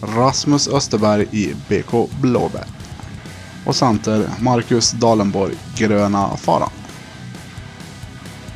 Rasmus 0.01 0.67
Österberg 0.67 1.27
i 1.31 1.53
BK 1.69 2.09
Blåbär. 2.21 2.65
Och 3.65 3.75
center 3.75 4.29
Marcus 4.39 4.91
Dalenborg, 4.91 5.55
Gröna 5.77 6.37
Faran. 6.37 6.71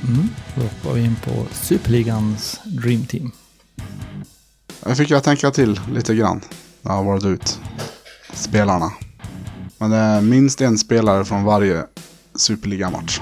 Mm. 0.08 0.30
Då 0.56 0.62
hoppar 0.62 0.94
vi 0.94 1.02
in 1.02 1.16
på 1.26 1.46
Superligans 1.52 2.60
Dream 2.64 3.06
Team. 3.06 3.32
Nu 4.86 4.96
fick 4.96 5.10
jag 5.10 5.24
tänka 5.24 5.52
till 5.52 5.80
lite 5.94 6.16
grann. 6.16 6.42
Jag 6.84 6.92
har 6.92 7.04
varit 7.04 7.26
ut 7.26 7.60
spelarna. 8.34 8.92
Men 9.78 9.90
det 9.90 9.98
är 9.98 10.22
minst 10.22 10.62
en 10.62 10.78
spelare 10.78 11.26
från 11.26 11.44
varje 11.44 11.84
Superligamatch. 12.36 13.20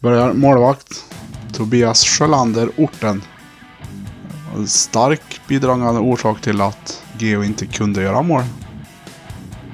Börjar 0.00 0.32
målvakt. 0.32 1.04
Tobias 1.52 2.04
Sjölander, 2.04 2.70
Orten. 2.76 3.22
Stark 4.66 5.40
bidragande 5.48 6.00
orsak 6.00 6.40
till 6.40 6.60
att 6.60 7.02
Geo 7.18 7.44
inte 7.44 7.66
kunde 7.66 8.02
göra 8.02 8.22
mål. 8.22 8.42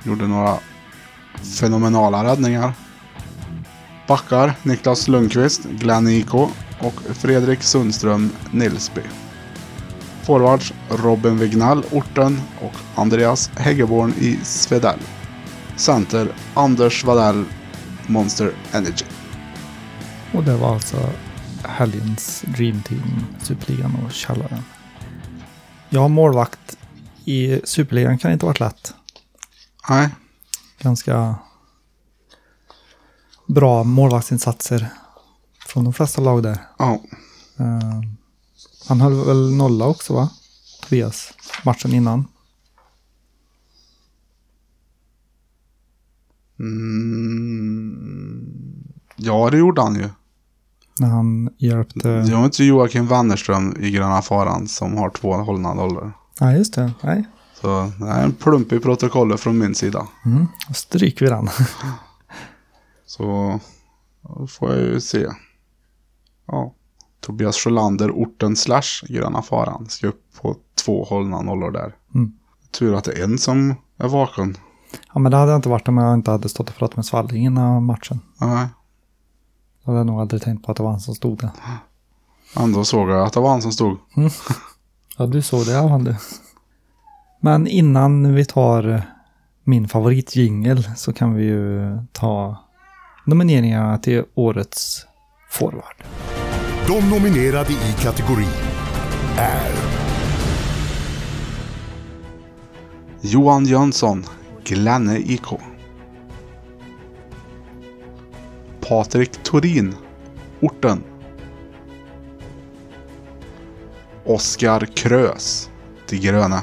Gjorde 0.04 0.26
några 0.26 0.58
fenomenala 1.58 2.24
räddningar. 2.24 2.72
Backar 4.08 4.54
Niklas 4.62 5.08
Lundqvist, 5.08 5.64
Glenn 5.64 6.08
Iko 6.08 6.48
och 6.80 6.94
Fredrik 7.14 7.62
Sundström 7.62 8.30
Nilsby. 8.50 9.02
Forwards 10.22 10.72
Robin 10.88 11.38
Wignall, 11.38 11.84
Orten 11.90 12.40
och 12.60 13.00
Andreas 13.00 13.50
Häggeborn 13.56 14.14
i 14.18 14.38
Svedell. 14.42 14.98
Center 15.76 16.32
Anders 16.54 17.04
Vadell, 17.04 17.44
Monster 18.06 18.52
Energy. 18.72 19.04
Och 20.34 20.44
det 20.44 20.56
var 20.56 20.74
alltså 20.74 21.10
helgens 21.64 22.44
Dream 22.46 22.82
Team, 22.82 23.24
Superligan 23.42 23.96
och 24.04 24.12
Källaren. 24.12 24.62
Har 25.94 26.08
målvakt 26.08 26.78
i 27.24 27.60
Superligan 27.64 28.18
kan 28.18 28.32
inte 28.32 28.46
ha 28.46 28.48
varit 28.50 28.60
lätt. 28.60 28.94
Nej, 29.88 30.08
Ganska 30.78 31.34
bra 33.46 33.84
målvaktsinsatser 33.84 34.88
från 35.66 35.84
de 35.84 35.92
flesta 35.92 36.20
lag 36.22 36.42
där. 36.42 36.58
ja. 36.78 37.00
Eh, 37.58 38.00
han 38.88 39.00
höll 39.00 39.24
väl 39.24 39.56
nolla 39.56 39.86
också 39.86 40.14
va? 40.14 40.30
Tobias, 40.82 41.32
matchen 41.64 41.94
innan. 41.94 42.26
Mm. 46.58 48.30
Ja, 49.16 49.50
det 49.50 49.58
gjorde 49.58 49.82
han 49.82 49.94
ju. 49.94 50.08
När 50.98 51.08
han 51.08 51.50
hjälpte... 51.58 52.08
Det 52.08 52.34
var 52.34 52.44
inte 52.44 52.64
Joakim 52.64 53.06
Wennerström 53.06 53.76
i 53.80 53.90
Gröna 53.90 54.22
Faran 54.22 54.68
som 54.68 54.96
har 54.96 55.10
två 55.10 55.34
hållna 55.34 55.74
nollor. 55.74 56.12
Nej, 56.40 56.58
just 56.58 56.74
det. 56.74 56.92
Nej. 57.02 57.24
Så 57.54 57.92
det 57.98 58.06
är 58.06 58.24
en 58.24 58.32
plump 58.32 58.72
i 58.72 58.80
protokollet 58.80 59.40
från 59.40 59.58
min 59.58 59.74
sida. 59.74 60.06
Mm. 60.24 60.46
Då 60.68 60.74
stryker 60.74 61.26
vi 61.26 61.30
den. 61.30 61.48
Så 63.06 63.60
då 64.22 64.46
får 64.46 64.70
jag 64.70 64.80
ju 64.80 65.00
se. 65.00 65.26
Ja. 66.46 66.74
Tobias 67.30 67.56
Sjölander, 67.56 68.10
orten 68.10 68.56
slash 68.56 69.06
Gröna 69.08 69.42
Faran. 69.42 69.86
Ska 69.88 70.06
upp 70.06 70.22
på 70.40 70.56
två 70.84 71.04
hållna 71.04 71.42
nollor 71.42 71.70
där. 71.70 71.94
Mm. 72.14 72.32
Tur 72.78 72.94
att 72.94 73.04
det 73.04 73.12
är 73.12 73.24
en 73.24 73.38
som 73.38 73.74
är 73.98 74.08
vaken. 74.08 74.56
ja, 75.14 75.20
men 75.20 75.32
det 75.32 75.38
hade 75.38 75.50
jag 75.50 75.58
inte 75.58 75.68
varit 75.68 75.88
om 75.88 75.98
jag 75.98 76.14
inte 76.14 76.30
hade 76.30 76.48
stått 76.48 76.68
och 76.68 76.76
pratat 76.76 76.96
med 76.96 77.06
Svalling 77.06 77.44
innan 77.44 77.84
matchen. 77.84 78.20
Nej. 78.40 78.66
Då 79.84 79.90
hade 79.90 79.98
jag 79.98 80.06
nog 80.06 80.20
aldrig 80.20 80.42
tänkt 80.42 80.64
på 80.66 80.70
att 80.70 80.76
det 80.76 80.82
var 80.82 80.90
han 80.90 81.00
som 81.00 81.14
stod 81.14 81.38
där. 81.38 81.50
Ändå 82.56 82.84
såg 82.84 83.10
jag 83.10 83.26
att 83.26 83.32
det 83.32 83.40
var 83.40 83.50
han 83.50 83.62
som 83.62 83.72
stod. 83.72 83.98
Ja, 85.18 85.26
du 85.26 85.42
såg 85.42 85.66
det, 85.66 85.72
ja 85.72 85.98
du. 85.98 86.16
Men 87.40 87.66
innan 87.66 88.34
vi 88.34 88.44
tar 88.44 89.02
min 89.64 89.88
favoritjingel 89.88 90.88
så 90.96 91.12
kan 91.12 91.34
vi 91.34 91.44
ju 91.44 91.98
ta 92.12 92.56
nomineringarna 93.26 93.98
till 93.98 94.24
årets 94.34 95.06
forward. 95.50 96.04
De 96.86 97.10
nominerade 97.10 97.72
i 97.72 97.94
kategorin 98.02 98.48
är 99.36 99.72
Johan 103.20 103.64
Jönsson, 103.64 104.24
Glenne 104.64 105.18
IK. 105.18 105.46
Patrik 108.80 109.42
Torin, 109.42 109.94
Orten. 110.60 111.02
Oskar 114.24 114.86
Krös, 114.96 115.70
De 116.08 116.16
Gröna. 116.16 116.62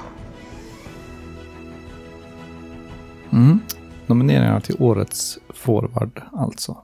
Mm. 3.31 3.59
Nomineringarna 4.07 4.61
till 4.61 4.75
årets 4.79 5.39
forward 5.49 6.21
alltså. 6.33 6.77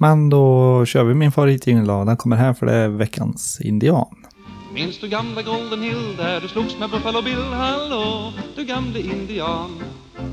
Men 0.00 0.28
då 0.28 0.84
kör 0.86 1.04
vi 1.04 1.14
min 1.14 1.32
favoritjingel. 1.32 1.86
Den 1.86 2.16
kommer 2.16 2.36
här 2.36 2.54
för 2.54 2.66
det 2.66 2.74
är 2.74 2.88
veckans 2.88 3.60
indian. 3.60 4.06
Minns 4.74 5.00
du 5.00 5.08
gamla 5.08 5.42
Golden 5.42 5.82
Hill 5.82 6.16
där 6.16 6.40
du 6.40 6.48
slogs 6.48 6.78
med 6.78 6.90
Buffalo 6.90 7.22
Bill? 7.22 7.52
Hallå, 7.52 8.32
du 8.56 8.64
gamle 8.64 9.00
indian. 9.00 9.70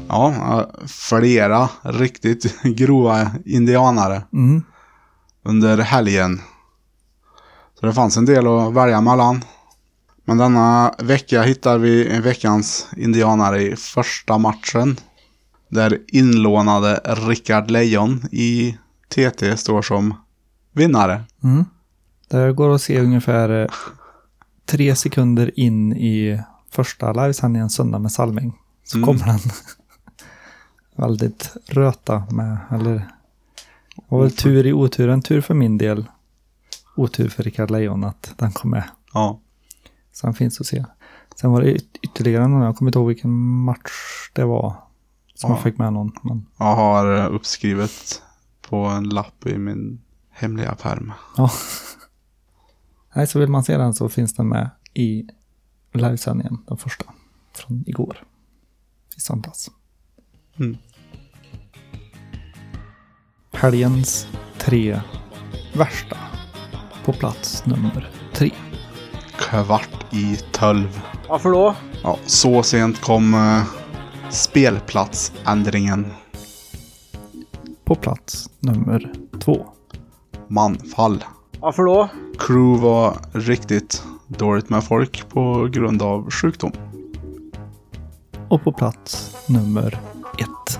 Ja, 0.08 0.66
flera 0.88 1.70
riktigt 1.84 2.62
grova 2.64 3.32
indianare 3.46 4.22
Mm. 4.34 4.64
under 5.46 5.78
helgen. 5.78 6.42
Så 7.80 7.86
det 7.86 7.94
fanns 7.94 8.18
en 8.18 8.26
del 8.26 8.48
att 8.48 8.74
välja 8.74 9.02
mellan. 9.02 9.44
Men 10.26 10.38
denna 10.38 10.94
vecka 11.00 11.42
hittar 11.44 11.78
vi 11.78 12.20
veckans 12.20 12.88
indianare 12.98 13.62
i 13.62 13.76
första 13.76 14.38
matchen. 14.38 14.98
Där 15.70 16.00
inlånade 16.08 17.02
Rickard 17.06 17.72
Lejon 17.72 18.24
i 18.32 18.78
TT 19.08 19.58
står 19.58 19.82
som 19.82 20.14
vinnare. 20.72 21.24
Mm. 21.44 21.66
Det 22.30 22.54
går 22.54 22.76
att 22.76 22.82
se 22.82 23.00
ungefär 23.02 23.62
eh, 23.64 23.68
tre 24.66 24.96
sekunder 24.96 25.60
in 25.60 25.94
i 25.94 26.42
första 26.72 27.12
livesändningen 27.14 27.70
söndag 27.70 28.00
med 28.00 28.12
Salming. 28.12 28.54
Så 28.84 28.98
Mm. 28.98 29.08
kommer 29.08 29.26
den 29.26 29.40
väldigt 30.96 31.54
röta 31.68 32.24
med, 32.32 32.58
eller 32.72 33.08
var 34.08 34.22
väl 34.22 34.32
tur 34.32 34.66
i 34.66 34.74
oturen, 34.74 35.22
tur 35.22 35.42
för 35.42 35.54
min 35.54 35.78
del. 35.78 36.06
Otur 36.96 37.30
för 37.30 37.44
Rickard 37.44 37.72
Lejon 37.72 38.04
att 38.04 38.34
den 38.38 38.52
kom 38.52 38.72
med. 38.72 38.84
Ja. 39.14 39.40
Så 40.14 40.28
den 40.28 40.34
finns 40.34 40.62
att 40.62 40.68
se. 40.68 40.86
Sen 41.36 41.52
var 41.52 41.62
det 41.62 41.74
yt- 41.76 42.00
ytterligare 42.02 42.48
någon, 42.48 42.62
jag 42.62 42.76
kommer 42.78 42.90
inte 42.90 43.00
ihåg 43.00 43.08
vilken 43.08 43.32
match 43.64 43.92
det 44.34 44.46
var. 44.46 44.76
Som 45.36 45.50
Ja. 45.52 45.56
jag 45.56 45.64
fick 45.64 45.78
med 45.78 45.94
någon. 45.94 46.12
Men, 46.24 46.46
Jag 46.58 46.76
har 46.76 47.18
eh, 47.18 47.34
uppskrivet 47.36 48.22
på 48.70 48.78
en 48.86 49.10
lapp 49.10 49.46
i 49.46 49.58
min 49.58 50.02
hemliga 50.30 50.76
pärm. 50.76 51.14
ja. 51.38 51.52
Nej, 53.16 53.28
så 53.28 53.40
vill 53.40 53.50
man 53.50 53.64
se 53.64 53.78
den 53.78 53.94
så 53.94 54.10
finns 54.10 54.34
den 54.34 54.48
med 54.48 54.70
i 54.94 55.28
livesändningen, 55.94 56.58
den 56.68 56.78
första. 56.78 57.06
Från 57.54 57.84
igår. 57.88 58.24
I 59.18 59.20
söndags. 59.20 59.72
Mm. 60.60 60.78
Helgens 63.54 64.28
tre 64.58 65.02
värsta. 65.74 66.18
På 67.06 67.14
plats 67.14 67.66
nummer 67.66 68.12
tre. 68.34 68.52
Kvart 69.38 70.14
i 70.14 70.38
tolv. 70.52 71.02
Varför 71.30 71.50
då? 71.50 71.76
Ja, 72.04 72.20
så 72.26 72.64
sent 72.64 73.02
kom 73.02 73.34
eh, 73.34 73.64
spelplatsändringen. 74.30 76.14
På 77.86 77.96
plats 77.96 78.50
nummer 78.60 79.14
två. 79.40 79.66
Manfall. 80.48 81.24
Varför 81.60 81.84
då? 81.84 82.10
Crew 82.38 82.88
var 82.88 83.18
riktigt 83.34 84.04
dåligt 84.28 84.70
med 84.70 84.84
folk 84.84 85.30
på 85.30 85.70
grund 85.72 86.02
av 86.02 86.30
sjukdom. 86.32 86.72
Och 88.48 88.64
på 88.64 88.72
plats 88.72 89.36
nummer 89.50 90.00
ett. 90.38 90.80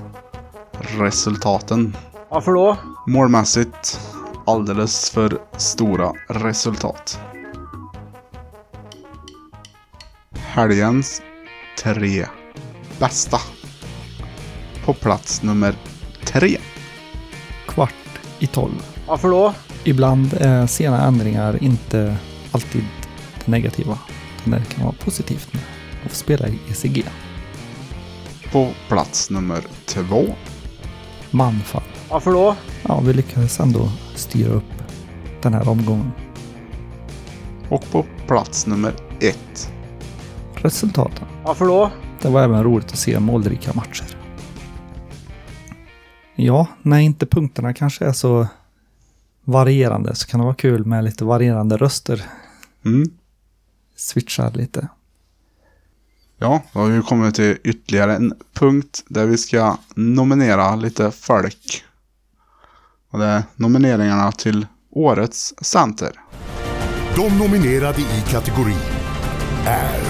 Resultaten. 1.00 1.96
Varför 2.30 2.52
då? 2.52 2.78
Målmässigt 3.08 4.00
alldeles 4.46 5.10
för 5.10 5.42
stora 5.58 6.12
resultat. 6.30 7.20
Helgens 10.32 11.22
tre 11.84 12.26
bästa. 13.00 13.38
På 14.86 14.94
plats 14.94 15.44
nummer 15.44 15.76
tre. 16.24 16.58
Kvart 17.76 17.94
i 18.40 18.48
tolv. 18.48 18.86
Varför 19.08 19.30
då? 19.30 19.54
Ibland 19.84 20.34
är 20.34 20.68
sena 20.68 21.04
ändringar 21.04 21.64
inte 21.64 22.18
alltid 22.52 22.84
det 23.46 23.52
negativa. 23.52 24.00
Det 24.44 24.62
kan 24.76 24.84
vara 24.86 24.96
positivt 25.00 25.54
med 25.54 25.64
att 26.06 26.12
få 26.12 26.16
spela 26.16 26.48
i 26.48 26.60
ECG. 26.70 27.06
På 28.52 28.70
plats 28.88 29.30
nummer 29.30 29.64
två. 29.86 30.26
Manfall. 31.32 31.84
Varför 32.10 32.32
då? 32.32 32.56
Ja, 32.88 33.00
vi 33.00 33.14
lyckades 33.14 33.60
ändå 33.60 33.92
styra 34.16 34.54
upp 34.54 34.84
den 35.42 35.54
här 35.54 35.70
omgången. 35.70 36.12
Och 37.70 37.92
på 37.92 38.06
plats 38.28 38.68
nummer 38.68 38.94
ett. 39.20 39.72
Resultaten. 40.56 41.28
Varför 41.44 41.66
då? 41.66 41.92
Det 42.22 42.30
var 42.30 42.44
även 42.44 42.64
roligt 42.64 42.92
att 42.92 42.98
se 43.00 43.20
målrika 43.20 43.74
matcher. 43.74 44.25
Ja, 46.36 46.68
när 46.82 47.00
inte 47.00 47.26
punkterna 47.26 47.74
kanske 47.74 48.06
är 48.06 48.14
så 48.14 48.48
varierande 49.44 50.16
så 50.16 50.28
kan 50.28 50.40
det 50.40 50.44
vara 50.44 50.56
kul 50.56 50.86
med 50.86 51.04
lite 51.04 51.26
varierande 51.26 51.78
röster. 51.78 52.26
Mm. 52.86 53.10
Switcha 53.96 54.50
lite. 54.50 54.88
Ja, 56.38 56.64
då 56.74 56.80
har 56.80 56.88
vi 56.88 57.02
kommit 57.02 57.36
till 57.36 57.58
ytterligare 57.64 58.16
en 58.16 58.34
punkt 58.54 59.04
där 59.08 59.26
vi 59.26 59.38
ska 59.38 59.78
nominera 59.96 60.76
lite 60.76 61.12
folk. 61.12 61.84
Och 63.10 63.20
det 63.20 63.26
är 63.26 63.44
nomineringarna 63.56 64.32
till 64.32 64.68
Årets 64.92 65.54
Center. 65.62 66.12
De 67.16 67.38
nominerade 67.38 68.02
i 68.02 68.24
kategorin 68.30 68.76
är 69.66 70.02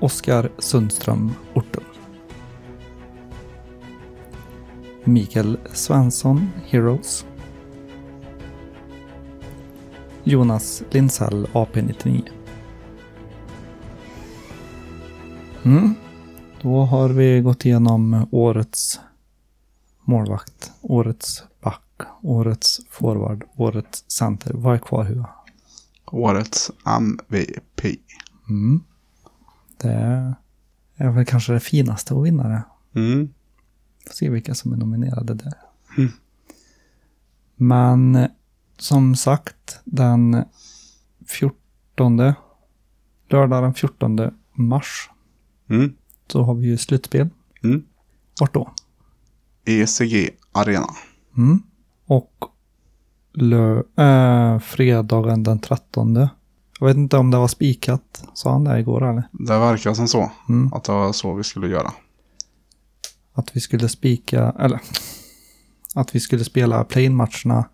Oskar 0.00 0.50
Sundström 0.58 1.32
Orten. 1.54 1.82
Mikael 5.08 5.58
Svensson 5.72 6.50
Heroes. 6.66 7.26
Jonas 10.24 10.82
Lindsell 10.90 11.46
AP99. 11.46 12.28
Mm. 15.64 15.94
Då 16.62 16.80
har 16.80 17.08
vi 17.08 17.40
gått 17.40 17.64
igenom 17.64 18.26
årets 18.30 19.00
målvakt, 20.04 20.72
årets 20.80 21.42
back, 21.60 22.00
årets 22.22 22.80
forward, 22.90 23.44
årets 23.56 24.04
center. 24.10 24.52
Vad 24.54 24.74
är 24.74 24.78
kvar 24.78 25.04
Hua? 25.04 25.28
Årets 26.06 26.70
MVP. 26.86 27.98
Mm. 28.48 28.80
Det 29.76 30.34
är 30.96 31.10
väl 31.10 31.24
kanske 31.24 31.52
det 31.52 31.60
finaste 31.60 32.14
att 32.14 32.24
vinna 32.24 32.48
det. 32.48 32.62
Mm. 33.00 33.28
Får 34.08 34.14
se 34.14 34.30
vilka 34.30 34.54
som 34.54 34.72
är 34.72 34.76
nominerade 34.76 35.34
där. 35.34 35.52
Mm. 35.98 36.10
Men 37.56 38.28
som 38.78 39.16
sagt, 39.16 39.80
den 39.84 40.44
14, 41.26 42.32
lördag 43.28 43.62
den 43.62 43.74
14 43.74 44.30
mars, 44.54 45.10
Mm. 45.70 45.92
så 46.26 46.42
har 46.42 46.54
vi 46.54 46.66
ju 46.66 46.76
slutspel. 46.76 47.28
Mm. 47.64 47.82
Vart 48.40 48.54
då? 48.54 48.70
ECG 49.64 50.30
Arena. 50.52 50.86
Mm. 51.36 51.62
Och 52.06 52.32
lö- 53.32 53.82
äh, 53.96 54.58
fredagen 54.60 55.42
den 55.42 55.58
13. 55.58 56.28
Jag 56.80 56.86
vet 56.86 56.96
inte 56.96 57.16
om 57.16 57.30
det 57.30 57.36
var 57.38 57.48
spikat, 57.48 58.24
sa 58.34 58.52
han 58.52 58.64
det 58.64 58.80
igår 58.80 59.10
eller? 59.10 59.22
Det 59.32 59.58
verkar 59.58 59.94
som 59.94 60.08
så. 60.08 60.30
Mm. 60.48 60.72
Att 60.72 60.84
det 60.84 60.92
var 60.92 61.12
så 61.12 61.34
vi 61.34 61.44
skulle 61.44 61.68
göra. 61.68 61.92
Att 63.38 63.56
vi 63.56 63.60
skulle 63.60 63.88
spika, 63.88 64.54
eller 64.58 64.80
att 65.94 66.14
vi 66.14 66.20
skulle 66.20 66.44
spela 66.44 66.84
play-in-matcherna 66.84 67.64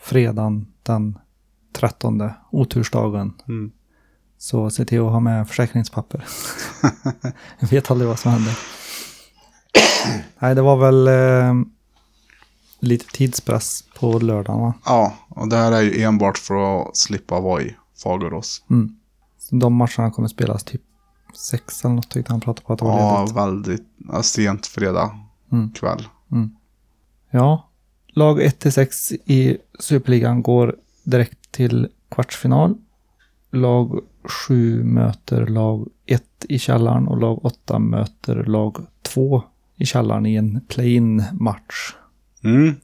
fredagen 0.00 0.66
den 0.82 1.18
13, 1.72 2.30
otursdagen. 2.50 3.32
Mm. 3.48 3.72
Så 4.38 4.70
se 4.70 4.84
till 4.84 5.00
att 5.00 5.12
ha 5.12 5.20
med 5.20 5.48
försäkringspapper. 5.48 6.24
Jag 7.58 7.68
vet 7.68 7.90
aldrig 7.90 8.08
vad 8.08 8.18
som 8.18 8.32
händer. 8.32 8.58
Nej, 10.38 10.54
det 10.54 10.62
var 10.62 10.76
väl 10.76 11.08
eh, 11.08 11.54
lite 12.80 13.06
tidspress 13.06 13.84
på 13.98 14.18
lördagen 14.18 14.60
va? 14.60 14.74
Ja, 14.84 15.14
och 15.28 15.48
det 15.48 15.56
här 15.56 15.72
är 15.72 15.80
ju 15.82 16.02
enbart 16.02 16.38
för 16.38 16.80
att 16.80 16.96
slippa 16.96 17.40
vara 17.40 17.62
i 17.62 17.76
Fagerås. 18.02 18.64
Mm. 18.70 18.96
Så 19.38 19.56
de 19.56 19.74
matcherna 19.74 20.10
kommer 20.10 20.28
spelas 20.28 20.64
typ 20.64 20.82
sex 21.36 21.84
eller 21.84 21.94
något 21.94 22.10
tyckte 22.10 22.32
han 22.32 22.40
pratade 22.40 22.66
på 22.66 22.72
att 22.72 22.78
det 22.78 22.84
var 22.84 22.98
Ja, 23.00 23.20
ledigt. 23.20 23.36
väldigt 23.36 23.86
ja, 24.12 24.22
sent 24.22 24.66
fredag 24.66 25.18
Mm. 25.52 25.70
kväll. 25.70 26.08
Ja, 27.30 27.68
lag 28.08 28.40
1-6 28.40 29.12
i 29.12 29.58
Superligan 29.78 30.42
går 30.42 30.76
direkt 31.04 31.52
till 31.52 31.88
kvartsfinal. 32.10 32.74
Lag 33.50 34.00
7 34.24 34.84
möter 34.84 35.46
lag 35.46 35.88
1 36.06 36.22
i 36.48 36.58
källaren 36.58 37.08
och 37.08 37.20
lag 37.20 37.44
8 37.44 37.78
möter 37.78 38.44
lag 38.44 38.76
2 39.02 39.42
i 39.76 39.86
källaren 39.86 40.26
i 40.26 40.34
en 40.34 40.60
play-in 40.68 41.24
match. 41.32 41.94
Mm. 42.44 42.74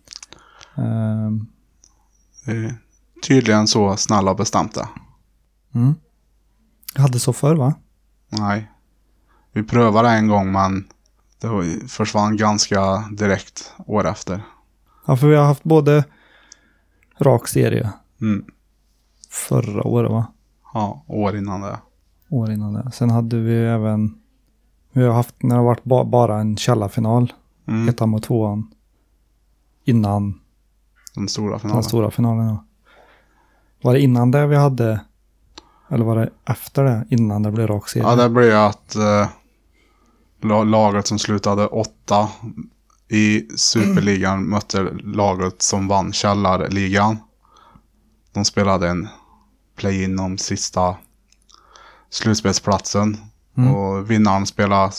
Eh, 0.77 2.73
Tydligen 3.27 3.67
så 3.67 3.97
snälla 3.97 4.31
och 4.31 4.37
bestämda. 4.37 4.89
mm. 5.75 5.95
Jag 6.95 7.03
hade 7.03 7.19
så 7.21 7.33
förr 7.33 7.55
va? 7.55 7.75
Nej. 8.39 8.71
Vi 9.53 9.63
prövade 9.63 10.09
en 10.09 10.29
gång 10.29 10.53
men 10.53 10.85
Det 11.41 11.89
försvann 11.89 12.37
ganska 12.37 12.99
direkt 13.13 13.73
år 13.87 14.07
efter. 14.07 14.41
Ja, 15.07 15.17
för 15.17 15.29
vi 15.29 15.35
har 15.37 15.45
haft 15.45 15.63
både 15.65 16.05
rak 17.21 17.49
serie 17.49 17.91
Mm. 18.21 18.45
förra 19.31 19.87
året 19.87 20.11
va? 20.11 20.27
Ja, 20.75 21.05
år 21.07 21.37
innan 21.37 21.61
det. 21.61 21.79
År 22.31 22.51
innan 22.53 22.73
det. 22.73 22.91
Sen 22.93 23.11
hade 23.11 23.37
vi 23.39 23.55
även, 23.65 24.19
vi 24.93 25.05
har 25.05 25.13
haft 25.15 25.43
när 25.43 25.51
det 25.55 25.61
har 25.61 25.65
varit 25.65 25.85
ba, 25.85 26.05
bara 26.05 26.41
en 26.41 26.57
källarfinal, 26.57 27.33
Mm. 27.69 27.89
ettan 27.89 28.09
mot 28.09 28.23
tvåan, 28.23 28.71
innan 29.85 30.41
Den 31.15 31.29
stora 31.29 31.51
den 31.51 31.61
finalen. 31.61 31.83
stora 31.83 32.11
finalen. 32.11 32.47
Ja. 32.47 32.65
Var 33.83 33.93
det 33.93 34.01
innan 34.01 34.31
det 34.31 34.47
vi 34.47 34.57
hade, 34.57 35.01
eller 35.93 36.05
var 36.05 36.17
det 36.17 36.31
efter 36.49 36.85
det, 36.85 37.07
innan 37.11 37.43
det 37.43 37.51
blev 37.53 37.67
rak 37.67 37.89
serie? 37.89 38.07
Ja, 38.07 38.17
det 38.17 38.29
blev 38.29 38.57
att 38.57 38.95
eh, 38.95 39.29
la- 40.43 40.65
laget 40.65 41.07
som 41.07 41.19
slutade 41.19 41.67
åtta 41.67 42.29
i 43.09 43.49
Superligan 43.57 44.49
mötte 44.49 44.83
laget 45.05 45.63
som 45.63 45.89
vann 45.89 46.13
Källarligan. 46.13 47.17
De 48.33 48.45
spelade 48.45 48.89
en 48.89 49.09
play-in 49.77 50.19
om 50.21 50.39
sista 50.39 50.97
slutspelsplatsen. 52.11 53.17
Mm. 53.57 53.75
Och 53.75 54.11
vinnaren 54.11 54.47
spelade 54.47 54.93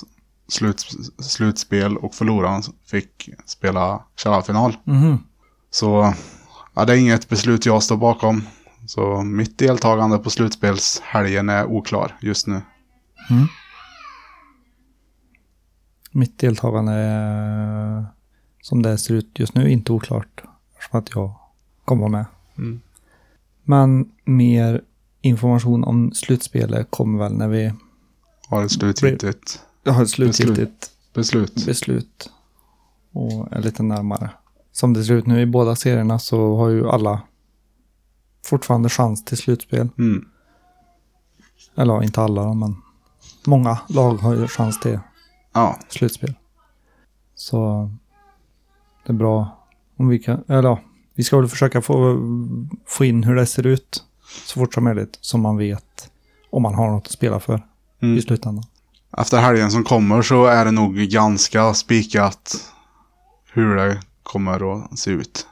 slut, 0.47 0.86
slutspel 1.19 1.97
och 1.97 2.13
förloraren 2.15 2.62
fick 2.86 3.29
spela 3.45 4.03
källarfinal. 4.15 4.77
Mhm. 4.84 5.17
Så 5.71 6.13
ja, 6.73 6.86
det 6.86 6.93
är 6.93 6.97
inget 6.97 7.29
beslut 7.29 7.65
jag 7.65 7.84
står 7.84 7.97
bakom. 7.97 8.43
Så 8.86 9.22
mitt 9.22 9.58
deltagande 9.58 10.17
på 10.17 10.30
slutspelshelgen 10.30 11.50
är 11.50 11.65
oklar 11.65 12.17
just 12.22 12.48
nu. 12.48 12.62
Mitt 16.12 16.39
deltagande 16.39 16.91
är, 16.91 18.06
som 18.62 18.82
det 18.82 18.98
ser 18.98 19.13
ut 19.13 19.39
just 19.39 19.56
nu, 19.56 19.72
inte 19.72 19.91
oklart. 19.91 20.43
Eftersom 20.78 21.00
att 21.00 21.15
jag 21.15 21.36
kommer 21.86 22.08
med. 22.08 22.26
Mm. 22.58 22.82
Men 23.63 24.12
mer 24.26 24.82
information 25.22 25.84
om 25.84 26.12
slutspelet 26.12 26.88
kommer 26.89 27.19
väl 27.19 27.34
när 27.34 27.48
vi 27.48 27.74
Har 28.50 28.63
ett 28.63 28.72
slutgiltigt 28.72 29.62
har 29.86 30.04
ett 30.04 30.10
slutgiltigt 30.10 30.91
beslut. 31.13 31.65
beslut. 31.65 32.32
Och 33.12 33.52
är 33.52 33.62
lite 33.62 33.84
närmare. 33.84 34.30
Som 34.72 34.93
det 34.93 35.04
ser 35.04 35.13
ut 35.13 35.26
nu 35.26 35.41
i 35.41 35.46
båda 35.46 35.76
serierna 35.76 36.19
så 36.19 36.56
har 36.56 36.69
ju 36.69 36.89
alla 36.89 37.22
fortfarande 38.45 38.89
chans 38.89 39.25
till 39.25 39.38
slutspel. 39.38 39.89
Mm. 39.97 40.25
Eller 41.75 42.03
inte 42.03 42.21
alla 42.21 42.53
men 42.53 42.75
många 43.45 43.79
lag 43.89 44.13
har 44.15 44.34
ju 44.36 44.47
chans 44.47 44.79
till 44.79 44.99
Ja, 45.53 45.79
slutspel. 45.89 46.34
Så 47.36 47.89
det 49.06 49.12
är 49.12 49.17
bra 49.17 49.65
om 49.97 50.08
vi 50.08 50.19
kan, 50.19 50.43
eller 50.47 50.69
ja, 50.69 50.79
vi 51.13 51.23
ska 51.23 51.38
väl 51.38 51.47
försöka 51.49 51.82
få, 51.82 52.17
få 52.86 53.06
in 53.06 53.23
hur 53.23 53.36
det 53.36 53.45
ser 53.45 53.65
ut 53.67 54.03
så 54.45 54.60
fort 54.60 54.73
som 54.73 54.84
möjligt. 54.84 55.17
Så 55.21 55.38
man 55.38 55.58
vet 55.58 56.10
om 56.49 56.62
man 56.63 56.73
har 56.75 56.91
något 56.91 57.06
att 57.08 57.12
spela 57.13 57.39
för 57.39 57.63
Mm. 58.01 58.17
i 58.17 58.21
slutändan. 58.21 58.63
efter 59.17 59.38
helgen 59.41 59.71
som 59.71 59.84
kommer 59.84 60.21
så 60.21 60.45
är 60.45 60.65
det 60.65 60.71
nog 60.71 60.95
ganska 60.95 61.73
spikat 61.73 62.71
hur 63.53 63.75
det 63.75 63.99
kommer 64.23 64.73
att 64.84 64.99
se 64.99 65.12
ut. 65.12 65.47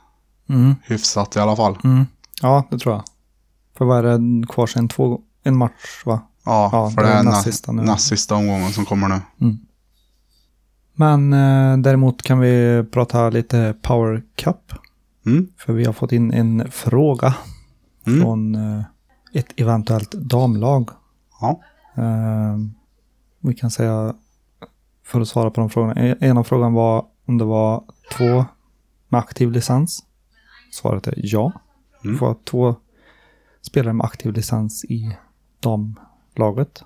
Mm. 0.49 0.75
Hyfsat 0.83 1.35
i 1.35 1.39
alla 1.39 1.55
fall. 1.55 1.77
Mm. 1.83 2.05
Ja, 2.41 2.63
det 2.71 2.77
tror 2.79 2.95
jag. 2.95 3.03
För 3.77 3.85
vad 3.85 4.05
är 4.05 4.17
det 4.17 4.47
kvar 4.47 4.67
sen? 4.67 4.87
Två, 4.87 5.21
en 5.43 5.57
match 5.57 6.01
va? 6.05 6.21
Ja, 6.45 6.69
Ja, 6.71 6.89
för 6.89 7.01
det 7.03 7.09
är 7.09 7.23
näst 7.23 7.43
sista 7.43 7.71
nu. 7.71 7.81
näst 7.81 8.07
sista 8.07 8.35
omgången 8.35 8.69
som 8.71 8.85
kommer 8.85 9.07
nu. 9.09 9.19
Men 10.93 11.33
eh, 11.33 11.77
däremot 11.77 12.21
kan 12.23 12.39
vi 12.39 12.83
prata 12.91 13.29
lite 13.29 13.75
Power 13.81 14.23
Cup. 14.35 14.73
Mm. 15.25 15.47
För 15.57 15.73
vi 15.73 15.85
har 15.85 15.93
fått 15.93 16.11
in 16.11 16.33
en 16.33 16.71
fråga 16.71 17.33
Mm. 18.07 18.21
från 18.21 18.55
eh, 18.55 18.83
ett 19.33 19.47
eventuellt 19.55 20.11
damlag. 20.11 20.89
Ja. 21.41 21.61
Eh, 21.97 22.57
vi 23.39 23.53
kan 23.53 23.71
säga, 23.71 24.15
för 25.05 25.21
att 25.21 25.27
svara 25.27 25.51
på 25.51 25.61
de 25.61 25.69
frågorna. 25.69 25.93
En 25.93 26.17
en 26.19 26.37
av 26.37 26.43
frågorna 26.43 26.69
var 26.75 27.05
om 27.27 27.37
det 27.37 27.45
var 27.45 27.83
två 28.17 28.45
med 29.09 29.19
aktiv 29.19 29.51
licens. 29.51 30.03
Svaret 30.73 31.07
är 31.07 31.13
ja. 31.17 31.51
Mm. 32.03 32.17
Får 32.17 32.25
ha 32.27 32.35
två 32.43 32.75
spelare 33.61 33.93
med 33.93 34.05
aktiv 34.05 34.33
licens 34.33 34.85
i 34.85 35.17
damlaget. 35.59 36.83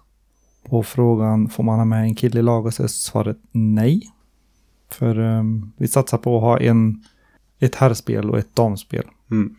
På 0.69 0.83
frågan 0.83 1.49
får 1.49 1.63
man 1.63 1.77
ha 1.79 1.85
med 1.85 2.01
en 2.01 2.15
kille 2.15 2.39
i 2.39 2.43
laget 2.43 2.73
så 2.75 2.83
är 2.83 2.87
svaret 2.87 3.37
nej. 3.51 4.11
För 4.91 5.19
eh, 5.37 5.43
vi 5.77 5.87
satsar 5.87 6.17
på 6.17 6.35
att 6.37 6.41
ha 6.43 6.59
en, 6.59 7.03
ett 7.59 7.75
herrspel 7.75 8.29
och 8.29 8.39
ett 8.39 8.55
damspel 8.55 9.05
Mm. 9.31 9.55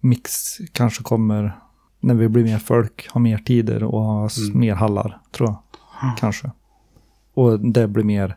mix 0.00 0.58
kanske 0.72 1.02
kommer 1.02 1.58
när 2.00 2.14
vi 2.14 2.28
blir 2.28 2.44
mer 2.44 2.58
folk, 2.58 3.08
har 3.10 3.20
mer 3.20 3.38
tider 3.38 3.82
och 3.84 4.02
har 4.02 4.30
Mm. 4.48 4.60
mer 4.60 4.74
hallar, 4.74 5.20
tror 5.32 5.48
jag. 5.48 5.58
Kanske. 6.18 6.50
Och 7.34 7.60
det 7.60 7.88
blir 7.88 8.04
mer, 8.04 8.36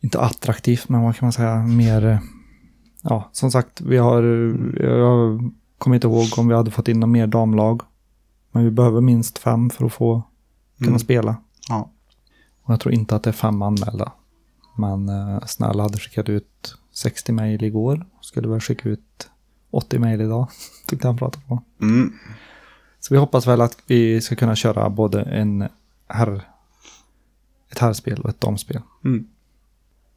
inte 0.00 0.20
attraktivt, 0.20 0.88
men 0.88 1.02
vad 1.02 1.16
kan 1.16 1.26
man 1.26 1.32
säga, 1.32 1.56
mer, 1.56 2.06
eh, 2.06 2.18
ja, 3.02 3.28
som 3.32 3.50
sagt, 3.50 3.80
vi 3.80 3.96
har, 3.96 4.22
jag 4.84 5.50
kommer 5.78 5.96
inte 5.96 6.06
ihåg 6.06 6.26
om 6.38 6.48
vi 6.48 6.54
hade 6.54 6.70
fått 6.70 6.88
in 6.88 7.00
någon 7.00 7.10
mer 7.12 7.26
damlag. 7.26 7.82
Men 8.52 8.64
vi 8.64 8.70
behöver 8.70 9.00
minst 9.00 9.38
fem 9.38 9.70
för 9.70 9.86
att 9.86 9.92
få 9.92 10.22
kunna 10.78 10.88
Mm. 10.88 10.98
spela. 10.98 11.36
Ja. 11.68 11.90
Och 12.62 12.72
jag 12.72 12.80
tror 12.80 12.94
inte 12.94 13.16
att 13.16 13.22
det 13.22 13.30
är 13.30 13.32
fem 13.32 13.62
anmälda. 13.62 14.12
Men 14.76 15.08
eh, 15.08 15.40
Snälla 15.46 15.82
hade 15.82 15.98
skickat 15.98 16.28
ut 16.28 16.74
60 16.92 17.32
mejl 17.32 17.64
igår. 17.64 18.06
Skulle 18.20 18.48
väl 18.48 18.60
skicka 18.60 18.88
ut 18.88 19.30
80 19.70 19.98
mejl 19.98 20.20
idag. 20.20 20.48
Tyckte 20.88 21.06
han 21.08 21.16
pratade 21.16 21.44
på. 21.46 21.62
Mm. 21.82 22.12
Så 23.00 23.14
vi 23.14 23.20
hoppas 23.20 23.46
väl 23.46 23.60
att 23.60 23.76
vi 23.86 24.20
ska 24.20 24.36
kunna 24.36 24.56
köra 24.56 24.90
både 24.90 25.22
en 25.22 25.68
herr, 26.08 26.42
ett 27.72 27.78
herrspel 27.78 28.20
och 28.20 28.30
ett 28.30 28.40
damspel. 28.40 28.82
Mm. 29.04 29.26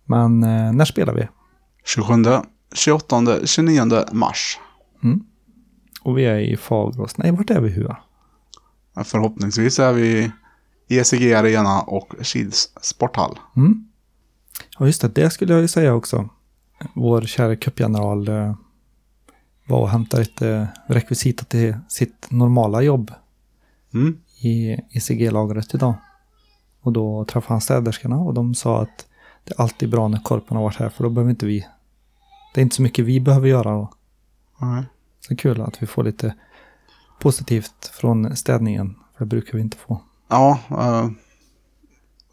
Men 0.06 0.44
eh, 0.44 0.74
när 0.74 0.86
spelar 0.86 1.14
vi? 1.14 1.28
27, 1.86 2.14
28, 2.74 3.46
29 3.46 4.04
mars. 4.12 4.60
Och 6.02 6.18
vi 6.18 6.26
är 6.26 6.40
i 6.40 6.58
Fagerås. 6.58 7.18
Nej, 7.18 7.32
vart 7.32 7.50
är 7.50 7.62
vi 7.62 7.70
Hua? 7.70 7.98
Förhoppningsvis 9.04 9.80
är 9.80 9.94
vi 9.94 10.32
i 10.88 11.00
ECG 11.00 11.34
Arena 11.34 11.82
och 11.82 12.14
Kils 12.22 12.70
sporthall. 12.82 13.40
Mm. 13.56 13.88
Ja, 14.80 14.86
just 14.86 15.02
det. 15.02 15.08
Det 15.08 15.30
skulle 15.30 15.54
jag 15.54 15.62
ju 15.62 15.68
säga 15.68 15.94
också. 15.94 16.30
Vår 16.94 17.22
kära 17.22 17.56
cupgeneral 17.56 18.28
eh, 18.28 18.56
var 19.68 19.80
och 19.80 19.90
hämtade 19.90 20.24
ett 20.24 20.42
eh, 20.42 20.66
rekvisita 20.88 21.46
till 21.46 21.76
sitt 21.88 22.32
normala 22.32 22.82
jobb 22.82 23.12
Mm. 23.94 24.18
i 24.42 24.78
ECG-lagret 24.92 25.74
idag. 25.76 25.94
Och 26.82 26.94
då 26.94 27.26
träffade 27.26 27.54
han 27.54 27.62
städerskorna 27.62 28.18
och 28.18 28.34
de 28.34 28.56
sa 28.56 28.82
att 28.82 29.08
det 29.44 29.54
är 29.54 29.62
alltid 29.62 29.90
bra 29.90 30.08
när 30.08 30.20
korpen 30.20 30.58
har 30.58 30.64
varit 30.64 30.76
här 30.80 30.90
för 30.90 31.04
då 31.04 31.10
behöver 31.10 31.30
inte 31.32 31.46
vi... 31.46 31.68
Det 32.54 32.62
är 32.62 32.64
inte 32.64 32.76
så 32.76 32.82
mycket 32.82 33.06
vi 33.06 33.20
behöver 33.20 33.48
göra 33.48 33.72
då. 33.72 33.94
Nej. 34.58 34.84
Så 35.20 35.36
kul 35.36 35.62
att 35.62 35.84
vi 35.84 35.88
får 35.88 36.04
lite 36.04 36.36
positivt 37.20 37.92
från 37.94 38.36
städningen. 38.36 38.96
För 39.18 39.26
det 39.26 39.30
brukar 39.30 39.54
vi 39.54 39.62
inte 39.62 39.78
få. 39.78 40.02
Ja, 40.28 40.60
uh, 40.72 41.10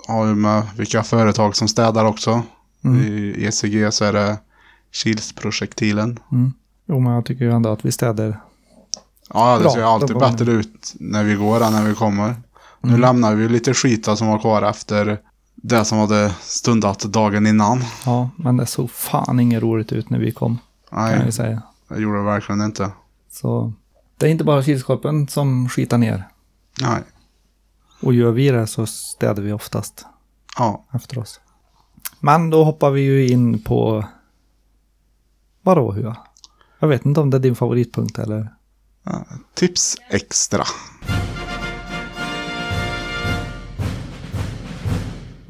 har 0.06 0.26
ju 0.26 0.34
med 0.34 0.62
vilka 0.76 1.02
företag 1.02 1.56
som 1.56 1.68
städar 1.68 2.04
också. 2.04 2.42
Mm. 2.84 3.00
I 3.00 3.44
ECG 3.46 3.92
så 3.92 4.04
är 4.04 4.12
det 4.12 4.38
Kilsprojektilen. 4.92 6.18
Mm. 6.32 6.52
Jo, 6.86 7.00
men 7.00 7.12
jag 7.12 7.24
tycker 7.24 7.44
ju 7.44 7.52
ändå 7.52 7.72
att 7.72 7.84
vi 7.84 7.92
städer... 7.92 8.40
Ja, 9.34 9.56
det 9.56 9.62
Bra, 9.62 9.72
ser 9.72 9.82
alltid 9.82 10.18
bättre 10.18 10.52
ut 10.52 10.94
när 11.00 11.24
vi 11.24 11.34
går 11.34 11.64
än 11.64 11.72
när 11.72 11.84
vi 11.88 11.94
kommer. 11.94 12.34
Nu 12.80 12.98
lämnar 12.98 13.34
vi 13.34 13.48
lite 13.48 13.74
skita 13.74 14.16
som 14.16 14.26
var 14.28 14.38
kvar 14.38 14.62
efter 14.62 15.20
det 15.62 15.84
som 15.84 15.98
hade 15.98 16.34
stundat 16.42 17.00
dagen 17.00 17.46
innan. 17.46 17.84
Ja, 18.06 18.30
men 18.36 18.56
det 18.56 18.66
såg 18.66 18.90
fan 18.90 19.40
inget 19.40 19.62
roligt 19.62 19.92
ut 19.92 20.10
när 20.10 20.18
vi 20.18 20.32
kom. 20.32 20.58
Kan 20.90 21.10
jag 21.10 21.18
Nej, 21.18 21.32
säga. 21.32 21.62
det 21.88 22.00
gjorde 22.00 22.18
det 22.18 22.24
verkligen 22.24 22.60
inte. 22.60 22.90
Så 23.30 23.72
det 24.16 24.26
är 24.26 24.30
inte 24.30 24.44
bara 24.44 24.62
kylskåpen 24.62 25.28
som 25.28 25.68
skitar 25.68 25.98
ner. 25.98 26.28
Nej, 26.80 27.02
Och 28.00 28.14
gör 28.14 28.30
vi 28.30 28.50
det 28.50 28.66
så 28.66 28.86
städar 28.86 29.42
vi 29.42 29.52
oftast 29.52 30.06
ja. 30.56 30.84
efter 30.92 31.18
oss. 31.18 31.40
Men 32.20 32.50
då 32.50 32.64
hoppar 32.64 32.90
vi 32.90 33.00
ju 33.00 33.28
in 33.28 33.62
på... 33.62 34.04
Vadå 35.62 35.92
Hua? 35.92 36.16
Jag 36.78 36.88
vet 36.88 37.04
inte 37.06 37.20
om 37.20 37.30
det 37.30 37.36
är 37.36 37.40
din 37.40 37.56
favoritpunkt 37.56 38.18
eller... 38.18 38.54
Tips 39.54 39.96
extra. 40.10 40.64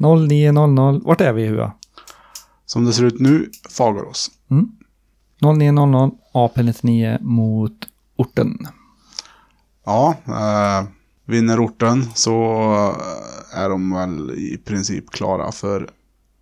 0900. 0.01 1.01
Vart 1.03 1.21
är 1.21 1.33
vi 1.33 1.47
Hua? 1.47 1.71
Som 2.65 2.85
det 2.85 2.93
ser 2.93 3.03
ut 3.03 3.19
nu, 3.19 3.49
Fagerås. 3.69 4.31
0900 5.41 6.11
AP99 6.33 7.21
mot 7.21 7.87
orten. 8.15 8.67
Ja, 9.85 10.15
eh, 10.27 10.87
vinner 11.25 11.65
orten 11.65 12.05
så 12.15 12.33
eh, 13.53 13.59
är 13.59 13.69
de 13.69 13.93
väl 13.93 14.31
i 14.31 14.57
princip 14.65 15.09
klara 15.09 15.51
för 15.51 15.89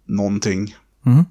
någonting. 0.05 0.75
Mm. 1.05 1.25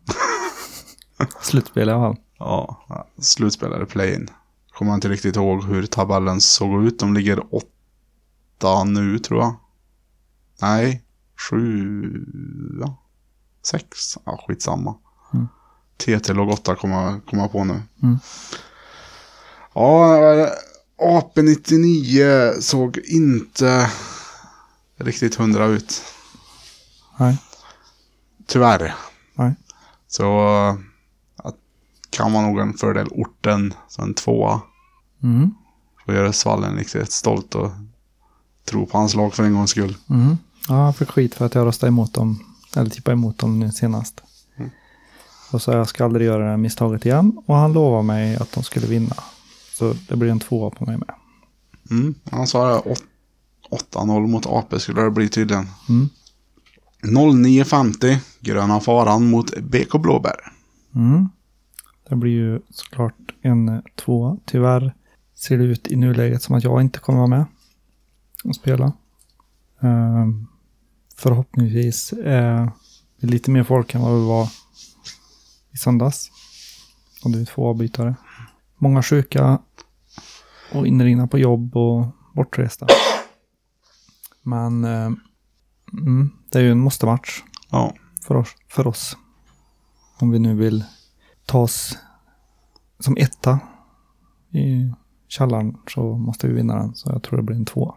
Slutspel 1.42 1.88
i 1.88 1.92
alla 1.92 2.00
fall. 2.00 2.16
Ja, 2.38 2.84
slutspelare 3.18 3.86
play-in. 3.86 4.28
Kommer 4.70 4.94
inte 4.94 5.08
riktigt 5.08 5.36
ihåg 5.36 5.64
hur 5.64 5.86
tabellen 5.86 6.40
såg 6.40 6.84
ut. 6.84 6.98
De 6.98 7.14
ligger 7.14 7.54
åtta 7.54 8.84
nu 8.84 9.18
tror 9.18 9.40
jag. 9.40 9.54
Nej, 10.60 11.02
sju, 11.38 12.02
sex. 13.62 14.18
Ja, 14.24 14.44
skitsamma. 14.46 14.94
Mm. 15.34 15.48
TT 15.96 16.32
låg 16.32 16.48
åtta 16.48 16.76
kommer 16.76 17.20
kom 17.20 17.38
jag 17.38 17.52
på 17.52 17.64
nu. 17.64 17.82
Mm. 18.02 18.18
Ja, 19.74 20.16
eh, 20.34 20.48
AP99 20.98 22.60
såg 22.60 22.98
inte 22.98 23.90
riktigt 24.96 25.34
hundra 25.34 25.66
ut. 25.66 26.02
Nej. 27.16 27.38
Tyvärr. 28.46 28.94
Nej. 29.34 29.54
Så 30.06 30.48
kan 32.10 32.32
man 32.32 32.44
nog 32.44 32.58
en 32.58 32.74
fördel 32.74 33.08
orten 33.10 33.74
som 33.88 34.04
en 34.04 34.14
tvåa. 34.14 34.60
Mm. 35.22 35.50
Får 36.04 36.14
göra 36.14 36.32
Svallen 36.32 36.76
riktigt 36.76 37.12
stolt 37.12 37.54
och 37.54 37.70
tro 38.64 38.86
på 38.86 38.98
hans 38.98 39.14
lag 39.14 39.34
för 39.34 39.42
en 39.42 39.54
gångs 39.54 39.70
skull. 39.70 39.96
Mm. 40.10 40.36
Ja, 40.68 40.84
jag 40.84 40.96
fick 40.96 41.08
skit 41.10 41.34
för 41.34 41.46
att 41.46 41.54
jag 41.54 41.66
röstade 41.66 41.88
emot 41.90 42.14
dem. 42.14 42.38
Eller 42.76 42.90
tippade 42.90 43.12
emot 43.12 43.38
dem 43.38 43.58
nu 43.60 43.72
senast. 43.72 44.22
Mm. 44.56 44.70
Och 45.52 45.62
så 45.62 45.70
jag 45.72 45.88
ska 45.88 46.04
aldrig 46.04 46.26
göra 46.26 46.44
det 46.44 46.50
här 46.50 46.56
misstaget 46.56 47.06
igen. 47.06 47.38
Och 47.46 47.56
han 47.56 47.72
lovade 47.72 48.02
mig 48.02 48.36
att 48.36 48.52
de 48.52 48.62
skulle 48.64 48.86
vinna. 48.86 49.14
Så 49.74 49.94
det 50.08 50.16
blir 50.16 50.30
en 50.30 50.40
tvåa 50.40 50.70
på 50.70 50.84
mig 50.86 50.96
med. 50.96 51.14
Mm. 51.90 52.14
Han 52.30 52.46
sa 52.46 52.68
det, 52.68 52.90
åt- 52.90 53.04
8-0 53.70 54.26
mot 54.26 54.46
AP 54.46 54.78
skulle 54.80 55.02
det 55.02 55.10
bli 55.10 55.28
tydligen. 55.28 55.66
Mm. 55.88 56.08
09.50 57.02 58.16
Gröna 58.40 58.80
Faran 58.80 59.30
mot 59.30 59.58
BK 59.58 59.92
Blåbär. 59.98 60.52
Mm. 60.94 61.28
Det 62.08 62.16
blir 62.16 62.32
ju 62.32 62.60
såklart 62.70 63.14
en 63.42 63.68
eh, 63.68 63.80
tvåa. 63.96 64.36
Tyvärr 64.44 64.94
ser 65.34 65.58
det 65.58 65.64
ut 65.64 65.88
i 65.88 65.96
nuläget 65.96 66.42
som 66.42 66.54
att 66.54 66.64
jag 66.64 66.80
inte 66.80 66.98
kommer 66.98 67.18
vara 67.18 67.26
med 67.28 67.44
och 68.44 68.54
spela. 68.56 68.92
Ehm, 69.80 70.46
förhoppningsvis 71.18 72.10
det 73.20 73.26
lite 73.26 73.50
mer 73.50 73.64
folk 73.64 73.94
än 73.94 74.00
vad 74.02 74.12
det 74.12 74.26
var 74.26 74.48
i 75.72 75.76
söndags. 75.76 76.30
Och 77.24 77.30
det 77.30 77.40
är 77.40 77.44
två 77.44 77.68
avbytare. 77.68 78.14
Många 78.78 79.02
sjuka 79.02 79.58
och 80.72 80.86
inringda 80.86 81.26
på 81.26 81.38
jobb 81.38 81.76
och 81.76 82.06
bortresta. 82.34 82.86
Men 84.42 84.84
eh, 84.84 85.10
mm, 85.92 86.30
det 86.50 86.58
är 86.58 86.62
ju 86.62 86.70
en 86.72 86.80
måste-match 86.80 87.42
Ja. 87.70 87.94
för 88.22 88.34
oss, 88.34 88.48
för 88.68 88.86
oss. 88.86 89.16
Om 90.18 90.30
vi 90.30 90.38
nu 90.38 90.54
vill 90.54 90.84
ta 91.46 91.58
oss 91.58 91.98
som 93.00 93.16
etta 93.16 93.60
i 94.50 94.92
källaren 95.28 95.76
så 95.88 96.02
måste 96.16 96.46
vi 96.46 96.52
vinna 96.52 96.76
den. 96.76 96.94
Så 96.94 97.10
jag 97.12 97.22
tror 97.22 97.36
det 97.36 97.42
blir 97.42 97.56
en 97.56 97.64
två. 97.64 97.94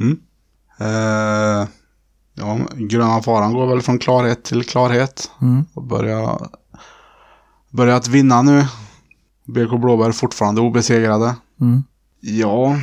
Mm. 0.00 0.20
Eh, 0.78 1.68
ja, 2.36 2.58
Gröna 2.74 3.22
Faran 3.22 3.52
går 3.52 3.66
väl 3.66 3.82
från 3.82 3.98
klarhet 3.98 4.44
till 4.44 4.64
klarhet. 4.64 5.30
Mm. 5.42 5.64
Och 5.74 5.82
börjar, 5.82 6.48
att 7.96 8.08
vinna 8.08 8.42
nu. 8.42 8.66
BK 9.44 9.80
Blåbär 9.80 10.12
fortfarande 10.12 10.60
obesegrade. 10.60 11.34
Mm. 11.60 11.82
Ja. 12.20 12.76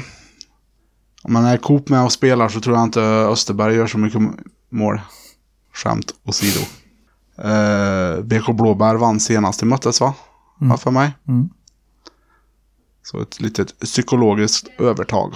Om 1.24 1.34
man 1.34 1.46
är 1.46 1.58
Coop 1.58 1.90
med 1.90 2.04
och 2.04 2.12
spelar 2.12 2.50
så 2.50 2.62
tror 2.62 2.76
jag 2.76 2.84
inte 2.84 3.02
Österberg 3.02 3.76
gör 3.76 3.88
så 3.88 3.98
mycket 3.98 4.22
mål. 4.70 5.02
Skämt 5.74 6.14
åsido. 6.24 6.60
Eh, 7.38 8.24
BK 8.24 8.54
Blåbär 8.54 8.96
vann 8.96 9.20
senast 9.20 9.64
i 9.64 9.66
möttes 9.66 10.02
va? 10.02 10.14
Mm. 10.62 10.78
För 10.78 10.92
mig. 10.92 11.12
Mm. 11.28 11.50
Så 13.04 13.22
ett 13.22 13.42
litet 13.42 13.80
psykologiskt 13.80 14.68
övertag. 14.80 15.34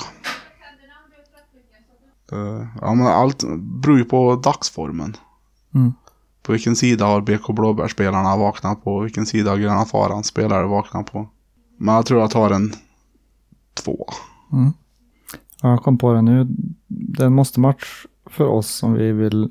Eh, 2.32 2.68
ja, 2.82 2.94
men 2.94 3.08
allt 3.08 3.44
beror 3.60 3.98
ju 3.98 4.06
på 4.06 4.36
dagsformen. 4.36 5.18
Mm. 5.76 5.94
På 6.44 6.52
vilken 6.52 6.76
sida 6.76 7.06
har 7.06 7.22
BK 7.22 7.48
Blåbär-spelarna 7.48 8.38
vaknat 8.38 8.84
på? 8.84 9.00
Vilken 9.00 9.26
sida 9.26 9.52
har 9.52 9.58
Gröna 9.58 9.86
Farans 9.86 10.28
spelare 10.28 10.68
vaknat 10.68 11.12
på? 11.12 11.30
Men 11.78 11.96
jag 11.96 12.06
tror 12.06 12.22
jag 12.22 12.32
tar 12.32 12.52
en 12.52 12.74
två. 13.74 14.06
Mm. 14.54 14.74
Ja, 15.62 15.70
jag 15.70 15.84
kom 15.84 15.98
på 15.98 16.14
det 16.14 16.22
nu. 16.22 16.48
Det 16.88 17.24
är 17.24 17.28
en 17.28 17.34
måste-match 17.34 18.06
för 18.26 18.46
oss 18.46 18.84
om 18.84 18.94
vi 18.94 19.12
vill 19.12 19.50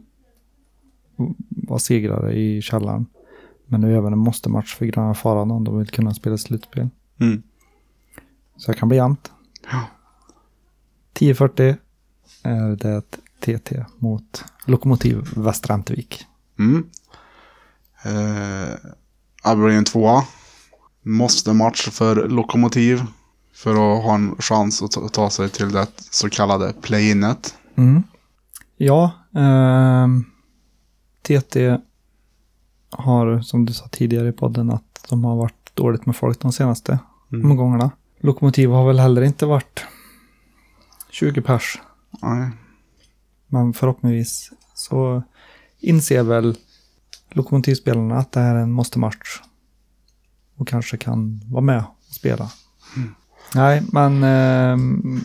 vara 1.49 1.79
segrare 1.79 2.33
i 2.33 2.63
källaren. 2.63 3.07
Men 3.67 3.81
det 3.81 3.89
är 3.89 3.93
även 3.93 4.13
en 4.13 4.19
måste-match 4.19 4.75
för 4.75 4.87
Gröna 4.87 5.15
Faran 5.15 5.51
om 5.51 5.65
de 5.65 5.79
vill 5.79 5.89
kunna 5.89 6.15
spela 6.15 6.39
slutspel. 6.39 6.89
Mm. 7.21 7.43
Så 8.57 8.73
det 8.73 8.79
kan 8.79 8.89
bli 8.89 8.97
jämnt. 8.97 9.33
Ja. 9.71 9.85
10.40 11.15 11.77
är 12.47 12.77
det 12.77 13.03
TT 13.41 13.85
mot 13.99 14.45
Lokomotiv 14.67 15.29
Västra 15.37 15.75
Ämtervik. 15.75 16.27
Mm. 16.59 16.85
Eh, 18.05 18.75
det 19.51 19.57
blir 19.57 19.69
en 19.69 19.85
tvåa. 19.85 20.25
Måste 21.03 21.53
match 21.53 21.89
för 21.89 22.29
Lokomotiv. 22.29 23.03
För 23.55 23.71
att 23.71 24.05
ha 24.05 24.15
en 24.15 24.37
chans 24.39 24.83
att 24.83 25.13
ta- 25.13 25.31
sig 25.31 25.49
till 25.49 25.73
det 25.73 25.87
så 26.11 26.31
kallade 26.31 26.73
play-inet. 26.83 27.55
Mm. 27.77 28.03
Ja, 28.77 29.11
ehm, 29.37 30.25
TT 31.23 31.79
har 32.91 33.41
som 33.41 33.67
du 33.67 33.73
sa 33.73 33.89
tidigare 33.89 34.29
i 34.29 34.33
podden 34.33 34.71
att 34.71 35.07
de 35.09 35.25
har 35.25 35.37
varit 35.37 35.71
dåligt 35.75 36.07
med 36.07 36.17
folk 36.17 36.41
de 36.41 36.53
senaste 36.53 36.99
Mm. 37.33 37.51
omgångarna. 37.51 37.91
Lokomotiv 38.21 38.71
har 38.71 38.87
väl 38.87 38.99
heller 39.01 39.23
inte 39.23 39.47
varit 39.47 39.85
20 41.11 41.43
pers. 41.43 41.79
Nej. 42.23 42.51
Men 43.47 43.73
förhoppningsvis 43.73 44.53
så 44.75 45.23
inser 45.81 46.23
väl 46.23 46.57
lokomotivspelarna 47.31 48.19
att 48.19 48.33
det 48.33 48.41
här 48.41 48.55
är 48.55 48.61
en 48.63 48.73
måste-match. 48.73 49.43
Och 50.57 50.69
kanske 50.69 50.97
kan 50.97 51.41
vara 51.51 51.61
med 51.61 51.79
och 52.09 52.15
spela. 52.15 52.51
Nej, 53.55 53.83
men 53.93 54.23
ehm, 54.25 55.21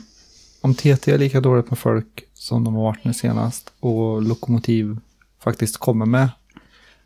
om 0.62 0.74
TT 0.76 1.12
är 1.12 1.18
lika 1.18 1.42
dåligt 1.42 1.70
med 1.70 1.80
folk 1.80 2.24
som 2.34 2.64
de 2.64 2.76
har 2.76 2.84
varit 2.84 3.04
nu 3.04 3.14
senast 3.14 3.74
och 3.80 4.22
Lokomotiv 4.22 5.00
faktiskt 5.40 5.78
kommer 5.78 6.06
med 6.06 6.30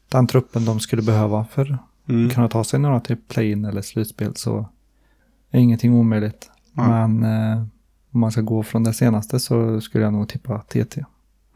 den 0.09 0.27
truppen 0.27 0.65
de 0.65 0.79
skulle 0.79 1.01
behöva 1.01 1.45
för 1.45 1.77
Mm. 2.09 2.27
att 2.27 2.33
kunna 2.33 2.49
ta 2.49 2.63
sig 2.63 2.79
några 2.79 2.99
till 2.99 3.17
play-in 3.17 3.65
eller 3.65 3.81
slutspel 3.81 4.35
så 4.35 4.69
är 5.51 5.59
ingenting 5.59 5.93
omöjligt. 5.93 6.49
Ja. 6.73 7.07
Men 7.07 7.23
eh, 7.23 7.65
om 8.15 8.21
man 8.21 8.32
ska 8.32 8.41
gå 8.41 8.63
från 8.63 8.84
det 8.84 8.93
senaste 8.93 9.39
så 9.39 9.82
skulle 9.82 10.04
jag 10.04 10.13
nog 10.13 10.30
tippa 10.30 10.60
TT. 10.60 11.06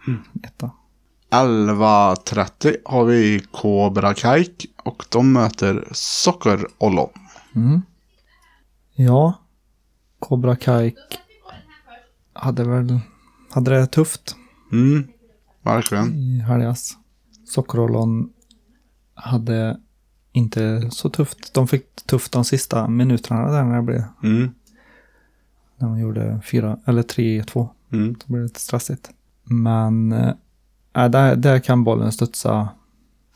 Mm. 0.08 0.19
Etta. 0.43 0.72
11.30 1.32 2.76
har 2.86 3.06
vi 3.06 3.39
Cobra 3.52 4.13
Kaik 4.13 4.65
och 4.84 5.06
de 5.10 5.34
möter 5.34 5.88
Sockerollon. 5.91 7.10
Mm. 7.56 7.82
Ja, 8.95 9.34
Cobra 10.19 10.56
Kaik 10.56 10.98
hade 12.34 12.63
väl 12.63 13.00
hade 13.50 13.72
det 13.72 13.88
tufft 13.88 14.36
Mm. 14.72 15.08
Verkligen. 15.62 16.13
i 16.15 16.39
helgas. 16.39 16.98
Sockerollon 17.45 18.30
hade 19.13 19.80
inte 20.32 20.91
så 20.91 21.10
tufft. 21.10 21.54
De 21.54 21.67
fick 21.67 21.95
tufft 22.06 22.32
de 22.32 22.45
sista 22.45 22.88
minuterna 22.88 23.52
där 23.52 23.63
när 23.63 23.76
det 23.76 23.82
blev. 23.82 24.04
Mm. 24.24 24.52
När 25.80 25.88
de 25.88 26.00
gjorde 26.00 26.42
fyra 26.44 26.80
eller 26.86 27.04
3-2. 27.04 27.70
Mm. 27.92 28.15
Så 28.22 28.28
blev 28.28 28.42
det 28.42 28.48
lite 28.48 28.60
stressigt. 28.60 29.10
Men 29.44 30.12
äh, 30.12 30.34
där, 30.94 31.36
där 31.36 31.60
kan 31.60 31.84
bollen 31.84 32.12
studsa 32.12 32.70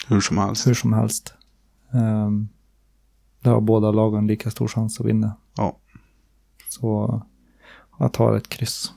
Hur 0.08 0.22
som 0.22 0.38
helst. 0.38 0.68
hur 0.68 0.74
som 0.74 0.94
helst. 0.94 1.34
Um, 1.92 2.50
där 3.40 3.52
har 3.52 3.62
båda 3.62 3.92
lagen 3.92 4.28
lika 4.28 4.52
stor 4.52 4.68
chans 4.68 5.00
att 5.00 5.06
vinna. 5.06 5.32
Ja. 5.58 5.78
Så 6.70 7.22
jag 8.00 8.14
tar 8.14 8.36
ett 8.36 8.50
kryss. 8.50 8.94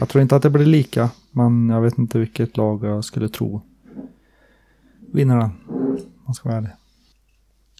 jag 0.00 0.08
tror 0.08 0.22
inte 0.22 0.36
att 0.36 0.42
det 0.42 0.50
blir 0.50 0.66
lika, 0.66 1.10
men 1.30 1.68
jag 1.68 1.80
vet 1.80 1.98
inte 1.98 2.18
vilket 2.18 2.56
lag 2.56 2.84
jag 2.84 3.04
skulle 3.04 3.28
tro 3.28 3.62
vinner 5.12 5.36
den. 5.36 5.50
Man 6.26 6.34
ska 6.34 6.48
vara 6.48 6.58
ärlig. 6.58 6.70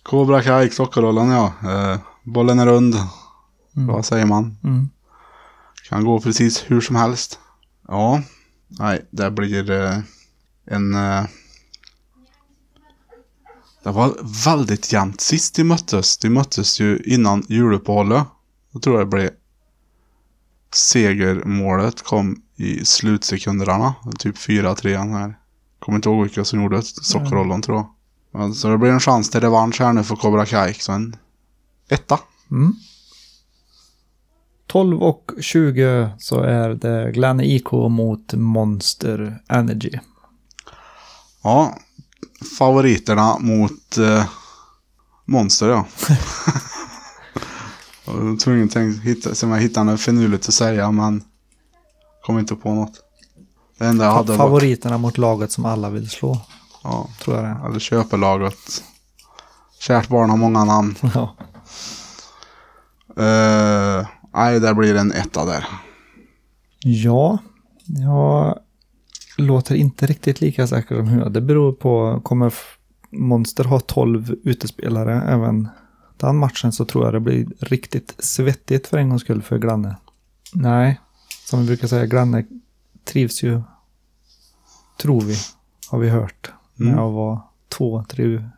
Cobra 0.03 0.43
Kaik, 0.43 0.73
Sockerollon 0.73 1.31
ja. 1.31 1.53
Eh, 1.65 1.99
bollen 2.23 2.59
är 2.59 2.67
rund. 2.67 2.95
Mm. 3.77 3.87
Vad 3.87 4.07
säger 4.07 4.27
man? 4.27 4.57
Mm. 4.65 4.91
Kan 5.89 6.05
gå 6.05 6.21
precis 6.21 6.65
hur 6.67 6.81
som 6.81 6.97
helst. 6.97 7.39
Ja. 7.89 8.23
Nej, 8.69 9.07
det 9.11 9.31
blir 9.31 9.71
eh, 9.71 9.99
en... 10.67 10.95
Eh, 10.95 11.25
det 13.83 13.91
var 13.91 14.17
väldigt 14.45 14.93
jämnt 14.93 15.21
sist 15.21 15.55
de 15.55 15.65
möttes. 15.65 16.19
De 16.19 16.31
möttes 16.31 16.81
ju 16.81 16.99
innan 16.99 17.47
juluppehållet. 17.49 18.27
Jag 18.73 18.83
tror 18.83 18.99
det 18.99 19.07
blev... 19.07 19.31
Segermålet 20.75 22.03
kom 22.03 22.43
i 22.57 22.85
slutsekunderna. 22.85 23.95
Typ 24.19 24.37
4-3 24.37 25.13
här. 25.13 25.39
Kommer 25.79 25.97
inte 25.97 26.09
ihåg 26.09 26.23
vilka 26.23 26.45
som 26.45 26.63
gjorde 26.63 26.83
sockerrollen 26.83 27.63
tror 27.63 27.77
jag. 27.77 27.87
Men, 28.33 28.55
så 28.55 28.69
det 28.69 28.79
blir 28.79 28.91
en 28.91 29.01
chans 29.01 29.31
till 29.31 29.41
revansch 29.41 29.81
här 29.81 29.93
nu 29.93 30.05
för 30.05 30.17
Cobra 30.17 30.47
Kai. 30.47 30.75
Så 30.75 30.93
en 30.93 31.17
etta. 31.89 32.19
Mm. 32.51 32.73
12 34.73 35.03
och 35.03 35.31
20 35.41 36.11
så 36.19 36.41
är 36.41 36.69
det 36.69 37.13
Glenn 37.13 37.41
IK 37.41 37.73
mot 37.73 38.35
Monster 38.35 39.39
Energy. 39.49 39.99
Ja, 41.43 41.75
favoriterna 42.59 43.39
mot 43.39 43.99
eh, 43.99 44.25
Monster 45.25 45.69
ja. 45.69 45.87
jag 48.05 48.13
var 48.13 48.37
tvungen 48.37 48.69
att 48.69 49.05
hitta, 49.05 49.35
se 49.35 49.47
om 49.47 49.53
jag 49.53 49.61
hittar 49.61 49.85
något 49.85 50.01
finurligt 50.01 50.49
att 50.49 50.55
säga 50.55 50.91
men 50.91 51.25
kom 52.23 52.39
inte 52.39 52.55
på 52.55 52.75
något. 52.75 53.01
Det 53.79 53.87
enda 53.87 54.05
jag 54.05 54.13
hade 54.13 54.33
var, 54.33 54.37
Favoriterna 54.39 54.99
mot 54.99 55.19
laget 55.19 55.53
som 55.53 55.65
alla 55.65 55.91
vill 55.91 56.11
slå, 56.11 56.41
ja, 56.85 57.09
tror 57.23 57.37
jag 57.37 57.45
det 57.45 57.51
är. 57.51 57.69
eller 57.69 57.79
köpelaget. 57.79 58.85
Kärt 59.81 60.09
barn 60.09 60.31
har 60.31 60.37
många 60.37 60.65
namn. 60.65 60.95
Ja. 61.15 61.37
Eh, 63.23 64.07
nej, 64.35 64.61
där 64.61 64.75
blir 64.75 64.95
det 64.95 65.01
en 65.01 65.13
etta 65.13 65.45
där. 65.45 65.67
Ja, 66.85 67.39
jag 67.87 68.59
låter 69.39 69.75
inte 69.75 70.07
riktigt 70.07 70.41
lika 70.41 70.67
säker 70.67 70.97
som 70.97 71.09
hur. 71.09 71.31
Det 71.31 71.41
beror 71.41 71.73
på, 71.73 72.21
kommer 72.25 72.55
Monster 73.11 73.65
ha 73.65 73.81
12 73.81 74.37
utespelare 74.45 75.23
även 75.23 75.69
den 76.17 76.37
matchen 76.37 76.73
så 76.73 76.85
tror 76.85 77.05
jag 77.05 77.15
det 77.15 77.21
blir 77.21 77.47
riktigt 77.61 78.15
svettigt 78.19 78.87
för 78.87 78.99
en 78.99 79.09
gångs 79.09 79.23
skull 79.23 79.43
för 79.43 79.59
Glanne. 79.59 79.97
Nej, 80.55 81.01
som 81.45 81.61
vi 81.61 81.67
brukar 81.67 81.89
säga, 81.89 82.07
Glanne 82.07 82.45
trivs 83.05 83.43
ju, 83.43 83.63
tror 85.01 85.21
vi, 85.21 85.37
har 85.91 85.99
vi 85.99 86.09
hört, 86.09 86.53
med 86.75 86.99
att 86.99 87.13
vara 87.13 87.41
två, 87.69 88.05
tre 88.09 88.49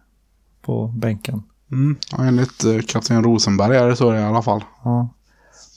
på 0.62 0.86
bänken. 0.86 1.42
Mm, 1.72 1.96
ja, 2.10 2.24
enligt 2.24 2.64
eh, 2.64 2.80
kapten 2.80 3.24
Rosenberg 3.24 3.76
är 3.76 3.88
det 3.88 3.96
så 3.96 4.14
i 4.14 4.22
alla 4.22 4.42
fall. 4.42 4.64
Ja. 4.84 5.08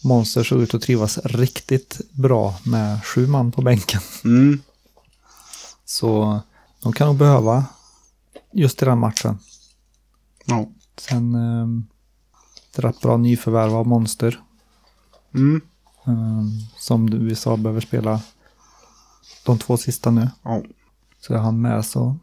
Monster 0.08 0.44
såg 0.44 0.62
ut 0.62 0.74
att 0.74 0.82
trivas 0.82 1.18
riktigt 1.18 2.02
bra 2.12 2.56
med 2.66 3.06
sju 3.06 3.28
man 3.28 3.52
på 3.52 3.62
bänken. 3.62 4.02
Mm, 4.24 4.62
Så 5.86 6.40
de 6.84 6.94
kan 6.94 7.08
nog 7.08 7.16
behöva 7.18 7.66
just 8.52 8.82
i 8.82 8.86
den 8.86 8.98
matchen. 9.00 9.40
ja. 10.46 10.68
Sen 11.00 11.36
eh, 11.36 11.68
rätt 12.82 13.02
bra 13.02 13.18
nyförvärv 13.18 13.76
av 13.76 13.88
Monster. 13.88 14.40
Mm, 15.34 15.62
Eh, 16.08 16.44
som 16.78 17.10
du- 17.10 17.26
vi 17.26 17.36
sa 17.36 17.58
behöver 17.58 17.82
spela 17.82 18.22
de 19.46 19.58
två 19.58 19.78
sista 19.78 20.12
nu. 20.12 20.30
ja. 20.44 20.62
Så 21.20 21.34
är 21.34 21.38
han 21.38 21.62
med 21.62 21.86
så. 21.86 22.16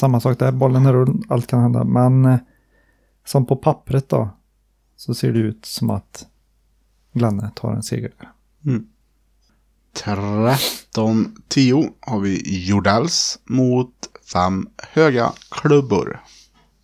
Samma 0.00 0.20
sak 0.20 0.38
där, 0.38 0.52
bollen 0.52 0.86
är 0.86 0.92
rull, 0.92 1.22
allt 1.28 1.46
kan 1.46 1.60
hända. 1.62 1.84
Men 1.84 2.24
eh, 2.24 2.38
som 3.24 3.46
på 3.46 3.56
pappret 3.56 4.08
då. 4.08 4.28
Så 4.96 5.14
ser 5.14 5.32
det 5.32 5.38
ut 5.38 5.64
som 5.66 5.90
att 5.90 6.26
Glanne 7.14 7.50
tar 7.54 7.72
en 7.72 7.82
seger. 7.82 8.12
13-10 9.94 11.90
har 12.00 12.20
vi 12.20 12.42
Jordals 12.68 13.38
mot 13.44 13.92
fem 14.32 14.68
höga 14.94 15.32
klubbor. 15.50 16.20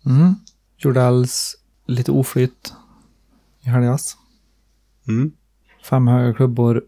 Mm. 0.05 0.35
Jordals 0.77 1.55
lite 1.85 2.11
oflytt 2.11 2.73
i 3.61 3.69
helgas. 3.69 4.17
Mm. 5.07 5.31
Fem 5.83 6.07
höga 6.07 6.33
klubbor 6.33 6.83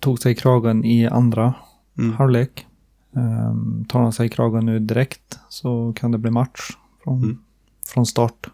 tog 0.00 0.18
sig 0.18 0.32
i 0.32 0.34
kragen 0.34 0.84
i 0.84 1.06
andra 1.06 1.54
Mm. 1.98 2.12
halvlek. 2.16 2.66
Um, 3.12 3.84
tar 3.88 4.02
de 4.02 4.12
sig 4.12 4.26
i 4.26 4.28
kragen 4.28 4.66
nu 4.66 4.78
direkt 4.78 5.38
så 5.48 5.92
kan 5.96 6.10
det 6.12 6.18
bli 6.18 6.30
match 6.30 6.70
från, 7.04 7.22
Mm. 7.22 7.38
från 7.86 8.06
start. 8.06 8.46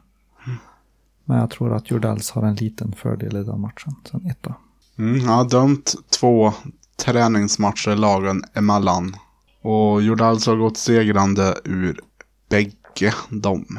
Men 1.30 1.38
jag 1.38 1.50
tror 1.50 1.74
att 1.74 1.90
Jordals 1.90 2.30
har 2.30 2.42
en 2.42 2.54
liten 2.54 2.92
fördel 2.92 3.36
i 3.36 3.44
den 3.44 3.60
matchen. 3.60 3.94
Sen 4.10 4.26
etta. 4.26 4.54
Mm, 4.98 5.20
jag 5.20 5.32
har 5.32 5.48
dömt 5.48 5.94
två 6.10 6.52
träningsmatcher 6.96 7.96
lagen 7.96 8.44
emellan. 8.54 9.16
Och 9.62 10.02
Jordals 10.02 10.46
har 10.46 10.56
gått 10.56 10.76
segrande 10.76 11.58
ur 11.64 12.00
bägge 12.48 13.14
dem. 13.28 13.78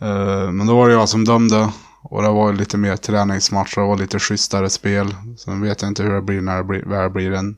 Eh, 0.00 0.50
men 0.50 0.66
då 0.66 0.76
var 0.76 0.88
det 0.88 0.94
jag 0.94 1.08
som 1.08 1.24
dömde. 1.24 1.72
Och 2.02 2.22
det 2.22 2.28
var 2.28 2.52
lite 2.52 2.78
mer 2.78 2.96
träningsmatcher 2.96 3.80
och 3.80 3.98
lite 3.98 4.18
schysstare 4.18 4.70
spel. 4.70 5.14
Sen 5.38 5.60
vet 5.60 5.82
jag 5.82 5.90
inte 5.90 6.02
hur 6.02 6.12
det 6.12 6.22
blir 6.22 6.40
när 6.40 6.56
det 6.56 6.64
blir, 6.64 7.02
det 7.02 7.10
blir 7.10 7.32
en, 7.32 7.56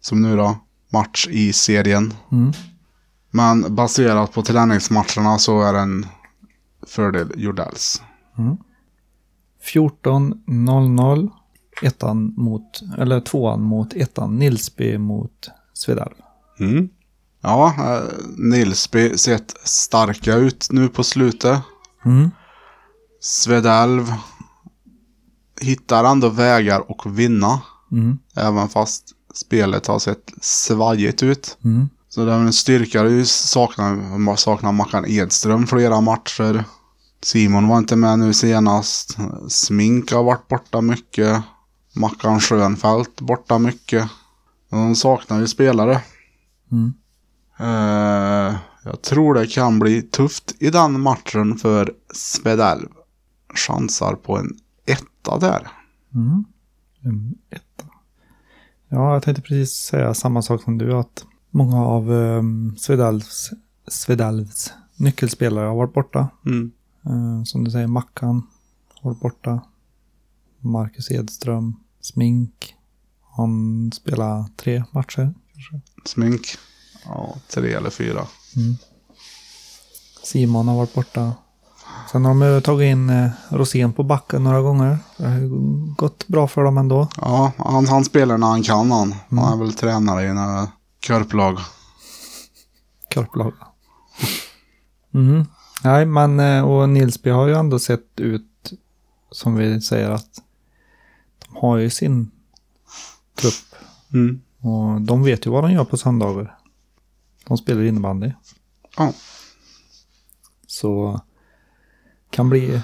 som 0.00 0.22
nu 0.22 0.36
då, 0.36 0.58
match 0.88 1.28
i 1.30 1.52
serien. 1.52 2.14
Mm. 2.32 2.52
Men 3.30 3.74
baserat 3.74 4.32
på 4.32 4.42
träningsmatcherna 4.42 5.38
så 5.38 5.62
är 5.62 5.72
det 5.72 5.78
en 5.78 6.06
fördel 6.86 7.32
Jordals. 7.36 8.02
14.00. 9.64 11.30
Ettan 11.82 12.34
mot, 12.36 12.80
eller 12.98 13.20
tvåan 13.20 13.62
mot 13.62 13.94
ettan. 13.94 14.38
Nilsby 14.38 14.98
mot 14.98 15.50
Svedalv. 15.72 16.14
Mm. 16.60 16.88
Ja, 17.40 17.74
eh, 17.78 18.02
Nilsby 18.36 19.18
sett 19.18 19.54
starka 19.64 20.34
ut 20.34 20.68
nu 20.70 20.88
på 20.88 21.04
slutet. 21.04 21.60
Mm. 22.04 22.30
Svedalv 23.20 24.12
hittar 25.60 26.04
ändå 26.04 26.28
vägar 26.28 26.84
att 26.88 27.06
vinna. 27.06 27.60
Mm. 27.92 28.18
Även 28.36 28.68
fast 28.68 29.04
spelet 29.34 29.86
har 29.86 29.98
sett 29.98 30.32
svajigt 30.40 31.22
ut. 31.22 31.58
Mm. 31.64 31.88
Så 32.08 32.24
det 32.24 32.32
är 32.32 32.38
en 32.38 32.52
styrka. 32.52 33.04
Ju 33.04 33.24
saknar, 33.26 34.18
man 34.18 34.36
saknar 34.36 34.72
Mackan 34.72 35.04
Edström 35.08 35.66
flera 35.66 36.00
matcher. 36.00 36.64
Simon 37.22 37.68
var 37.68 37.78
inte 37.78 37.96
med 37.96 38.18
nu 38.18 38.32
senast. 38.32 39.16
Smink 39.48 40.12
har 40.12 40.22
varit 40.22 40.48
borta 40.48 40.80
mycket. 40.80 41.42
Mackan 41.96 42.40
Schönfeldt 42.40 43.20
borta 43.20 43.58
mycket. 43.58 44.10
De 44.70 44.94
saknar 44.94 45.40
ju 45.40 45.46
spelare. 45.46 46.02
Mm. 46.72 46.94
Eh, 47.58 48.56
jag 48.84 49.02
tror 49.02 49.34
det 49.34 49.46
kan 49.46 49.78
bli 49.78 50.02
tufft 50.02 50.54
i 50.58 50.70
den 50.70 51.00
matchen 51.00 51.56
för 51.56 51.92
Svedalv. 52.14 52.88
Chansar 53.54 54.14
på 54.14 54.38
en 54.38 54.58
etta 54.86 55.38
där. 55.38 55.68
Mm. 56.14 56.44
En 57.02 57.34
etta. 57.50 57.84
Ja, 58.88 59.12
jag 59.12 59.22
tänkte 59.22 59.42
precis 59.42 59.72
säga 59.72 60.14
samma 60.14 60.42
sak 60.42 60.62
som 60.62 60.78
du. 60.78 60.94
Att 60.94 61.24
många 61.50 61.84
av 61.84 62.10
um, 62.10 62.76
Svedalvs, 62.76 63.50
Svedalvs 63.88 64.72
nyckelspelare 64.96 65.66
har 65.66 65.76
varit 65.76 65.94
borta. 65.94 66.28
Mm. 66.46 66.72
Eh, 67.06 67.44
som 67.44 67.64
du 67.64 67.70
säger, 67.70 67.86
Mackan 67.86 68.46
varit 69.02 69.20
borta. 69.20 69.60
Marcus 70.58 71.10
Edström, 71.10 71.76
Smink. 72.00 72.74
Han 73.36 73.92
spelar 73.92 74.44
tre 74.56 74.84
matcher. 74.90 75.34
Kanske. 75.52 75.80
Smink. 76.04 76.46
Ja, 77.04 77.34
tre 77.48 77.72
eller 77.72 77.90
fyra. 77.90 78.26
Simon 80.22 80.68
har 80.68 80.76
varit 80.76 80.94
borta. 80.94 81.32
Sen 82.12 82.24
har 82.24 82.34
de 82.34 82.62
tagit 82.62 82.86
in 82.86 83.10
eh, 83.10 83.30
Rosén 83.48 83.92
på 83.92 84.02
backen 84.02 84.44
några 84.44 84.60
gånger. 84.60 84.98
Det 85.16 85.26
har 85.26 85.40
gått 85.96 86.26
bra 86.28 86.48
för 86.48 86.64
dem 86.64 86.78
ändå. 86.78 87.08
Ja, 87.16 87.52
han, 87.58 87.86
han 87.86 88.04
spelar 88.04 88.38
när 88.38 88.46
han 88.46 88.62
kan 88.62 88.90
han. 88.90 89.14
Han 89.30 89.52
är 89.52 89.64
väl 89.64 89.72
tränare 89.74 90.24
i 90.26 90.34
några 90.34 90.68
körplag. 91.06 91.58
Korplag. 93.14 93.52
Mm. 95.14 95.46
Nej, 95.84 96.06
men 96.06 96.40
eh, 96.40 96.64
och 96.70 96.88
Nilsby 96.88 97.30
har 97.30 97.46
ju 97.46 97.54
ändå 97.54 97.78
sett 97.78 98.20
ut 98.20 98.72
som 99.30 99.54
vi 99.54 99.80
säger 99.80 100.10
att 100.10 100.42
de 101.48 101.56
har 101.56 101.76
ju 101.76 101.90
sin 101.90 102.30
trupp 103.34 103.54
Mm. 104.12 104.40
och 104.60 105.00
de 105.00 105.22
vet 105.22 105.46
ju 105.46 105.50
vad 105.50 105.64
de 105.64 105.72
gör 105.72 105.84
på 105.84 105.96
söndagar. 105.96 106.58
De 107.46 107.58
spelar 107.58 107.82
innebandy. 107.82 108.32
Ja. 108.96 109.12
Så 110.66 111.20
kan 112.30 112.50
bli 112.50 112.80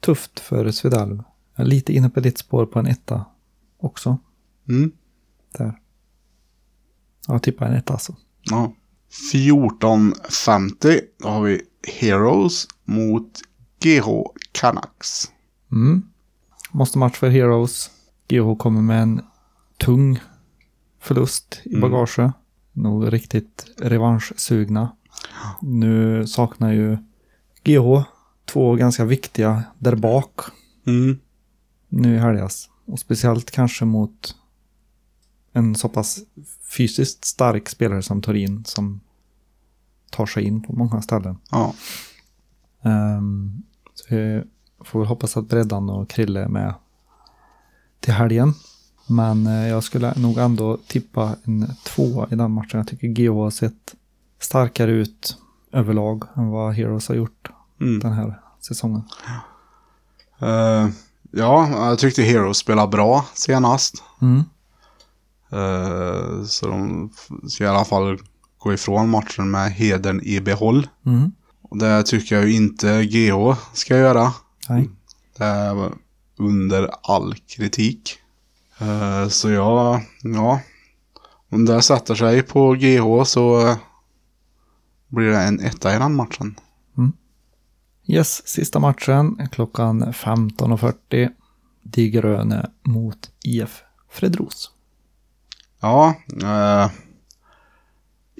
tufft 0.00 0.40
för 0.40 0.70
Svedalv. 0.70 1.22
Jag 1.54 1.64
är 1.64 1.68
lite 1.68 1.92
inne 1.92 2.10
på 2.10 2.20
ditt 2.20 2.38
spår 2.38 2.66
på 2.66 2.78
en 2.78 2.86
etta 2.86 3.24
också. 3.78 4.18
Mm. 4.68 4.92
Där. 5.58 5.80
Jag 7.26 7.42
tippar 7.42 7.66
en 7.66 7.74
etta 7.74 7.92
alltså. 7.92 8.16
ja. 8.42 8.72
14.50. 9.32 11.00
Då 11.18 11.28
har 11.28 11.42
vi 11.42 11.62
Heroes 11.88 12.66
mot 12.84 13.40
GH 13.80 14.06
Canucks. 14.52 15.32
Mm. 15.72 16.02
Måste 16.70 16.98
match 16.98 17.16
för 17.16 17.28
Heroes. 17.28 17.90
GH 18.28 18.56
kommer 18.58 18.82
med 18.82 19.02
en 19.02 19.22
tung 19.78 20.20
förlust 21.00 21.60
i 21.64 21.76
bagage. 21.80 22.30
Nog 22.72 23.12
riktigt 23.12 23.66
revanschsugna. 23.78 24.96
Nu 25.60 26.26
saknar 26.26 26.72
ju 26.72 26.96
GH 27.64 28.02
två 28.44 28.74
ganska 28.74 29.04
viktiga 29.04 29.62
där 29.78 29.96
bak 29.96 30.40
Mm. 30.86 31.18
nu 31.88 32.14
i 32.14 32.18
helgas. 32.18 32.68
Och 32.86 32.98
speciellt 32.98 33.50
kanske 33.50 33.84
mot 33.84 34.36
en 35.52 35.74
så 35.74 35.88
pass 35.88 36.18
fysiskt 36.76 37.24
stark 37.24 37.68
spelare 37.68 38.02
som 38.02 38.22
Torin 38.22 38.64
som 38.64 39.00
tar 40.12 40.26
sig 40.26 40.44
in 40.44 40.62
på 40.62 40.72
många 40.72 41.02
ställen. 41.02 41.38
Ja. 41.50 41.74
Ehm, 42.82 43.62
så 43.94 44.04
vi 44.14 44.42
får 44.84 44.98
väl 44.98 45.08
hoppas 45.08 45.36
att 45.36 45.48
Breddan 45.48 45.90
och 45.90 46.08
Krille 46.10 46.40
är 46.44 46.48
med 46.48 46.74
till 48.00 48.12
helgen. 48.14 48.54
Men 49.06 49.46
eh, 49.46 49.68
jag 49.68 49.84
skulle 49.84 50.14
nog 50.16 50.38
ändå 50.38 50.78
tippa 50.86 51.36
en 51.44 51.74
två 51.84 52.26
i 52.30 52.34
den 52.34 52.50
matchen. 52.50 52.78
Jag 52.78 52.86
tycker 52.88 53.08
GH 53.08 53.32
har 53.34 53.50
sett 53.50 53.94
starkare 54.38 54.90
ut 54.90 55.38
överlag 55.72 56.24
än 56.36 56.48
vad 56.48 56.74
Heroes 56.74 57.08
har 57.08 57.14
gjort 57.14 57.48
Mm. 57.80 58.00
den 58.00 58.12
här 58.12 58.40
säsongen. 58.60 59.02
Eh, 60.38 60.88
ja, 61.30 61.68
jag 61.88 61.98
tyckte 61.98 62.22
Heroes 62.22 62.56
spelade 62.56 62.88
bra 62.88 63.24
senast. 63.34 64.02
Mm. 64.20 64.42
Eh, 65.50 66.44
så 66.44 66.66
de 66.66 67.10
ska 67.48 67.64
i 67.64 67.66
alla 67.66 67.84
fall 67.84 68.18
gå 68.62 68.72
ifrån 68.72 69.08
matchen 69.08 69.50
med 69.50 69.72
hedern 69.72 70.20
i 70.22 70.40
behåll. 70.40 70.88
Mm. 71.06 71.32
Och 71.62 71.78
det 71.78 72.02
tycker 72.02 72.36
jag 72.36 72.48
ju 72.48 72.54
inte 72.54 73.04
GH 73.04 73.56
ska 73.72 73.96
göra. 73.96 74.32
Nej. 74.68 74.90
Det 75.38 75.44
är 75.44 75.92
under 76.36 76.90
all 77.02 77.34
kritik. 77.34 78.18
Eh, 78.78 79.28
så 79.28 79.50
jag, 79.50 80.00
ja. 80.22 80.60
Om 81.48 81.64
det 81.64 81.82
sätter 81.82 82.14
sig 82.14 82.42
på 82.42 82.72
GH 82.72 83.24
så 83.24 83.68
eh, 83.68 83.76
blir 85.08 85.30
det 85.30 85.40
en 85.40 85.60
etta 85.60 85.96
i 85.96 85.98
den 85.98 86.14
matchen. 86.14 86.54
Yes, 88.06 88.48
sista 88.48 88.78
matchen 88.78 89.48
klockan 89.52 90.04
15.40. 90.04 91.30
Die 91.82 92.10
Gröne 92.10 92.70
mot 92.82 93.30
IF 93.44 93.82
Fredros. 94.10 94.70
Ja, 95.80 96.14
eh, 96.42 96.90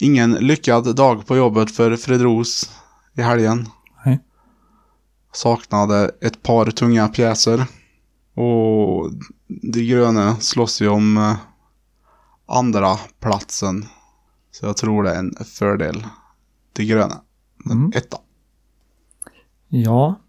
ingen 0.03 0.33
lyckad 0.33 0.97
dag 0.97 1.27
på 1.27 1.37
jobbet 1.37 1.71
för 1.71 1.97
Fredros 1.97 2.71
i 3.15 3.23
helgen. 3.23 3.69
Nej. 4.05 4.21
Saknade 5.33 6.11
ett 6.21 6.43
par 6.43 6.67
tunga 6.71 7.09
pjäser. 7.09 7.67
Och 8.35 9.13
de 9.47 9.87
gröna 9.87 10.37
slåss 10.37 10.83
ju 10.83 10.89
om 10.89 11.17
eh, 11.17 11.37
andra 12.47 12.97
platsen. 13.21 13.85
Så 14.51 14.67
jag 14.67 14.77
tror 14.77 15.03
det 15.03 15.11
är 15.11 15.19
en 15.19 15.35
fördel. 15.45 16.07
De 16.73 16.85
gröna. 16.85 17.23
Mm. 17.71 17.93
Etta. 17.95 18.19
Ja, 19.69 20.21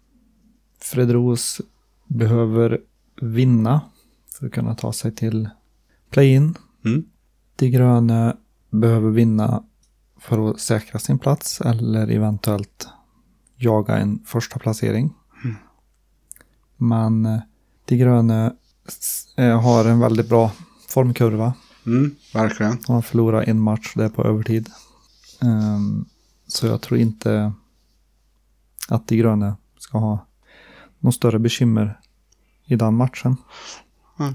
Fredros 0.80 1.60
behöver 2.06 2.80
vinna 3.20 3.80
för 4.26 4.46
att 4.46 4.52
kunna 4.52 4.74
ta 4.74 4.92
sig 4.92 5.14
till 5.14 5.48
play-in. 6.10 6.54
Mm. 6.84 7.04
De 7.56 7.70
gröna 7.70 8.36
behöver 8.80 9.10
vinna 9.10 9.62
för 10.20 10.50
att 10.50 10.60
säkra 10.60 10.98
sin 10.98 11.18
plats 11.18 11.60
eller 11.60 12.08
eventuellt 12.10 12.88
jaga 13.56 13.96
en 13.96 14.22
första 14.26 14.58
placering. 14.58 15.14
Men 16.76 17.26
eh, 17.26 17.40
de 17.84 17.96
gröna 17.96 18.52
s- 18.88 19.34
eh, 19.36 19.60
har 19.62 19.84
en 19.84 19.98
väldigt 20.00 20.28
bra 20.28 20.52
formkurva. 20.88 21.54
Mm, 21.86 22.14
verkligen. 22.34 22.78
De 22.86 22.92
har 22.92 23.02
förlorat 23.02 23.48
en 23.48 23.60
match 23.60 23.92
där 23.96 24.08
på 24.08 24.24
övertid. 24.24 24.68
Ehm, 25.42 26.04
så 26.46 26.66
jag 26.66 26.82
tror 26.82 27.00
inte 27.00 27.52
att 28.88 29.08
de 29.08 29.16
gröna 29.16 29.56
ska 29.78 29.98
ha 29.98 30.26
något 30.98 31.14
större 31.14 31.38
bekymmer 31.38 32.00
i 32.66 32.76
den 32.76 32.94
matchen. 32.94 33.36
Mm. 34.18 34.34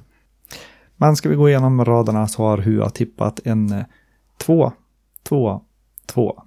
Men 0.98 1.16
ska 1.16 1.30
vi 1.30 1.36
gå 1.36 1.50
igenom 1.50 1.86
raderna 1.86 2.28
så 2.28 2.44
har 2.44 2.58
Hua 2.58 2.90
tippat 2.90 3.40
en 3.44 3.72
eh, 3.72 3.84
två, 4.40 4.74
två, 5.24 5.62
två, 6.06 6.44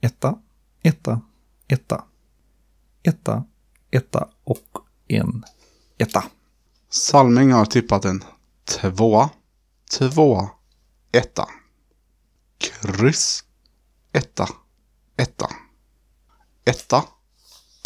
etta, 0.00 0.38
etta, 0.82 1.20
etta, 1.68 2.04
etta, 3.02 3.44
etta 3.90 4.28
och 4.44 4.78
en 5.08 5.44
etta. 5.98 6.24
Salming 6.88 7.52
har 7.52 7.64
tippat 7.64 8.04
en 8.04 8.24
tvåa, 8.64 9.30
tvåa, 9.98 10.50
etta. 11.12 11.48
Kryss, 12.58 13.44
etta, 14.12 14.48
etta. 15.16 15.50
Etta, 16.64 17.04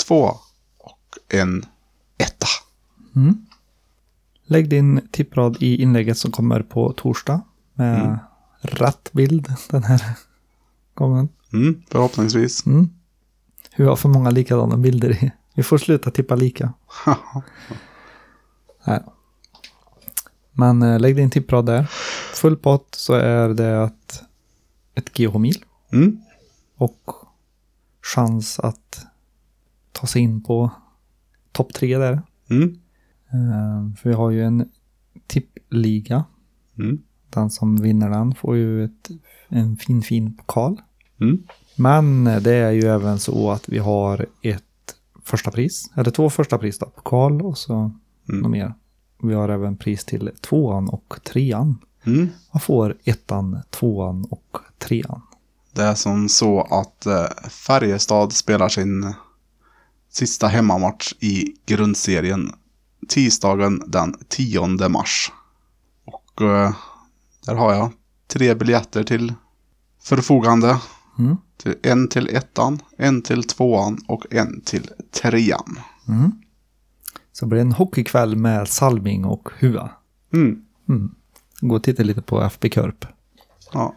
tvåa 0.07 0.35
och 0.79 1.19
en 1.29 1.65
etta. 2.19 2.47
Lägg 4.45 4.69
din 4.69 5.09
tipprad 5.13 5.57
i 5.61 5.83
inlägget 5.83 6.19
som 6.19 6.31
kommer 6.31 6.63
på 6.63 6.93
torsdag 6.93 7.41
med 7.75 8.05
Mm. 8.05 8.19
Rätt 8.63 9.13
bild 9.13 9.53
den 9.71 9.83
här 9.85 10.03
gången. 10.95 11.29
Mm, 11.53 11.83
förhoppningsvis. 11.91 12.67
Mm. 12.67 12.89
Hur 13.71 13.87
har 13.87 13.97
för 13.97 14.09
många 14.09 14.31
likadana 14.31 14.77
bilder 14.77 15.25
i? 15.25 15.33
Vi 15.55 15.63
får 15.63 15.79
sluta 15.79 16.11
tippa 16.11 16.35
lika. 16.35 16.73
Nej. 18.87 19.03
Men 20.53 20.83
eh, 20.83 21.01
lägg 21.01 21.17
din 21.17 21.31
tipprad 21.31 21.67
där. 21.67 21.83
Full 22.35 22.57
pott 22.57 22.95
så 22.95 23.15
är 23.15 23.49
det 23.49 23.85
att 23.85 24.23
ett 24.95 25.13
GH-mil 25.13 25.65
Mm, 25.93 26.21
och 26.77 27.11
chans 28.15 28.59
att 28.59 29.07
ta 29.93 30.07
sig 30.07 30.23
in 30.23 30.43
på 30.43 30.71
topp 31.53 31.75
tre 31.75 31.99
där. 31.99 32.23
mm, 32.51 32.79
Eh, 33.35 33.97
För 33.97 34.09
vi 34.09 34.15
har 34.15 34.31
ju 34.31 34.43
en 34.45 34.71
tippliga. 35.27 36.25
mm, 36.79 37.03
Den 37.33 37.51
som 37.51 37.77
vinner 37.83 38.11
den 38.11 38.35
får 38.35 38.57
ju 38.57 38.85
ett, 38.85 39.11
en 39.49 39.77
fin 39.77 40.03
fin 40.03 40.37
pokal. 40.37 40.81
mm. 41.21 41.43
Men 41.77 42.25
det 42.25 42.55
är 42.55 42.71
ju 42.71 42.83
även 42.83 43.19
så 43.19 43.51
att 43.51 43.69
vi 43.69 43.79
har 43.79 44.27
ett 44.43 44.63
första 45.25 45.51
pris, 45.51 45.91
eller 45.97 46.11
två 46.11 46.31
första 46.31 46.59
pris 46.59 46.79
då, 46.79 46.87
pokal 46.87 47.43
och 47.43 47.59
så 47.59 47.93
Mm. 48.29 48.41
något 48.43 48.51
mer. 48.51 48.75
Vi 49.23 49.35
har 49.35 49.49
även 49.49 49.77
pris 49.77 50.05
till 50.05 50.31
tvåan 50.41 50.89
och 50.89 51.15
trean. 51.25 51.79
Mm. 52.05 52.29
Man 52.53 52.61
får 52.61 52.97
ettan, 53.05 53.59
tvåan 53.71 54.25
och 54.31 54.57
trean. 54.79 55.21
Det 55.73 55.83
är 55.83 55.95
som 55.95 56.29
så 56.29 56.61
att 56.61 57.07
eh, 57.07 57.49
Färjestad 57.49 58.33
spelar 58.33 58.69
sin 58.69 59.15
sista 60.11 60.47
hemmamatch 60.49 61.13
i 61.21 61.55
grundserien 61.67 62.53
tisdagen 63.09 63.83
den 63.87 64.15
10 64.29 64.89
mars. 64.89 65.33
Och 66.05 66.43
eh, 66.43 66.75
där 67.47 67.55
har 67.55 67.75
jag 67.75 67.91
tre 68.27 68.55
biljetter 68.55 69.05
till 69.05 69.35
förfogande. 70.03 70.79
Mm. 71.19 71.37
Till, 71.57 71.75
en 71.83 72.09
till 72.09 72.37
ettan, 72.37 72.79
en 72.97 73.23
till 73.23 73.45
tvåan 73.45 73.99
och 74.09 74.27
en 74.31 74.61
till 74.61 74.91
trean. 75.11 75.79
Så 77.33 77.47
blir 77.47 77.57
det 77.57 77.63
en 77.63 77.73
hockeykväll 77.73 78.37
med 78.37 78.69
Salming 78.69 79.25
och 79.25 79.49
Hua. 79.59 79.91
Mm. 80.33 80.65
Gå 81.61 81.75
och 81.75 81.83
titta 81.83 82.03
lite 82.03 82.23
på 82.23 82.43
FB 82.43 82.69
Körp. 82.69 83.07
Ja. 83.73 83.95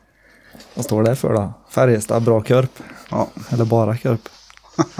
Vad 0.75 0.85
står 0.85 1.03
det 1.03 1.15
för 1.15 1.33
då? 1.33 1.53
Färjestad, 1.69 2.23
bra 2.23 2.43
Körp. 2.43 2.71
Ja. 3.09 3.29
Eller 3.49 3.65
bara 3.65 3.97
Körp. 3.97 4.29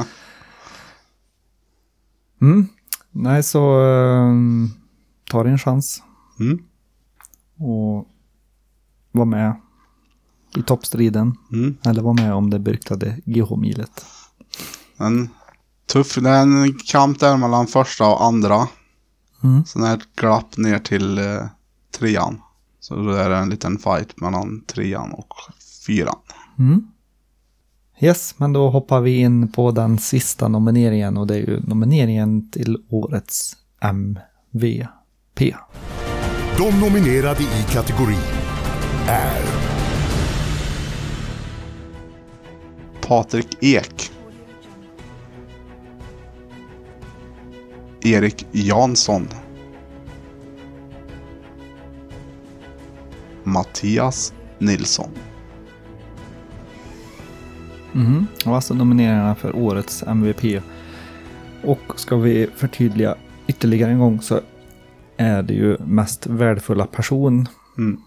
mm. 2.41 2.68
Nej, 3.12 3.43
så 3.43 3.80
um, 3.80 4.70
ta 5.32 5.43
din 5.43 5.58
chans. 5.58 6.04
Mm. 6.39 6.64
och 7.58 8.08
vara 9.16 9.26
med 9.26 9.55
i 10.57 10.61
toppstriden. 10.61 11.38
Mm. 11.51 11.78
Eller 11.86 12.01
vara 12.01 12.13
med 12.13 12.34
om 12.34 12.49
det 12.49 12.59
beryktade 12.59 13.20
GH-milet. 13.26 14.05
En 14.97 15.30
tuff, 15.93 16.16
det 16.16 16.30
är 16.30 16.41
en 16.41 16.74
kamp 16.74 17.20
där 17.20 17.38
mellan 17.38 17.68
första 17.68 18.07
och 18.07 18.26
andra. 18.26 18.68
Mm. 19.43 19.66
Sen 19.66 19.84
är 19.84 19.88
det 19.88 19.93
ett 20.03 20.16
glapp 20.16 20.57
ner 20.57 20.80
till 20.80 21.18
eh, 21.18 21.45
trean. 21.99 22.41
Så 22.80 22.95
då 22.95 23.11
är 23.11 23.30
det 23.30 23.38
en 23.38 23.49
liten 23.49 23.78
fight 23.78 24.22
mellan 24.22 24.63
trean 24.68 25.11
och 25.11 25.34
fyran. 25.88 26.18
Mm. 26.59 26.88
Yes, 27.99 28.36
men 28.38 28.53
då 28.53 28.70
hoppar 28.70 29.01
vi 29.01 29.18
in 29.18 29.51
på 29.51 29.72
den 29.72 29.97
sista 29.97 30.47
nomineringen 30.47 31.18
och 31.18 31.28
det 31.28 31.36
är 31.36 31.39
ju 31.39 31.59
nomineringen 31.59 32.51
till 32.51 32.78
årets 32.89 33.55
MVP. 33.82 35.55
De 36.57 36.80
nominerade 36.80 37.43
i 37.43 37.66
kategorin 37.70 38.45
är 39.08 39.41
Patrik 43.01 43.58
Ek. 43.64 44.12
Erik 48.01 48.47
Jansson. 48.51 49.28
Mattias 53.43 54.34
Nilsson. 54.60 55.10
Mm. 57.95 58.28
Och 58.45 58.56
alltså 58.56 58.74
nomineringarna 58.74 59.36
för 59.36 59.56
årets 59.56 60.03
MVP. 60.03 60.62
Och 61.64 61.99
ska 61.99 62.16
vi 62.16 62.47
förtydliga 62.56 63.16
ytterligare 63.47 63.91
en 63.91 63.99
gång 63.99 64.22
så 64.22 64.39
är 65.18 65.43
det 65.43 65.53
ju 65.53 65.78
mest 65.78 66.28
värdefulla 66.28 66.86
person. 66.86 67.47
Mm. 67.78 68.01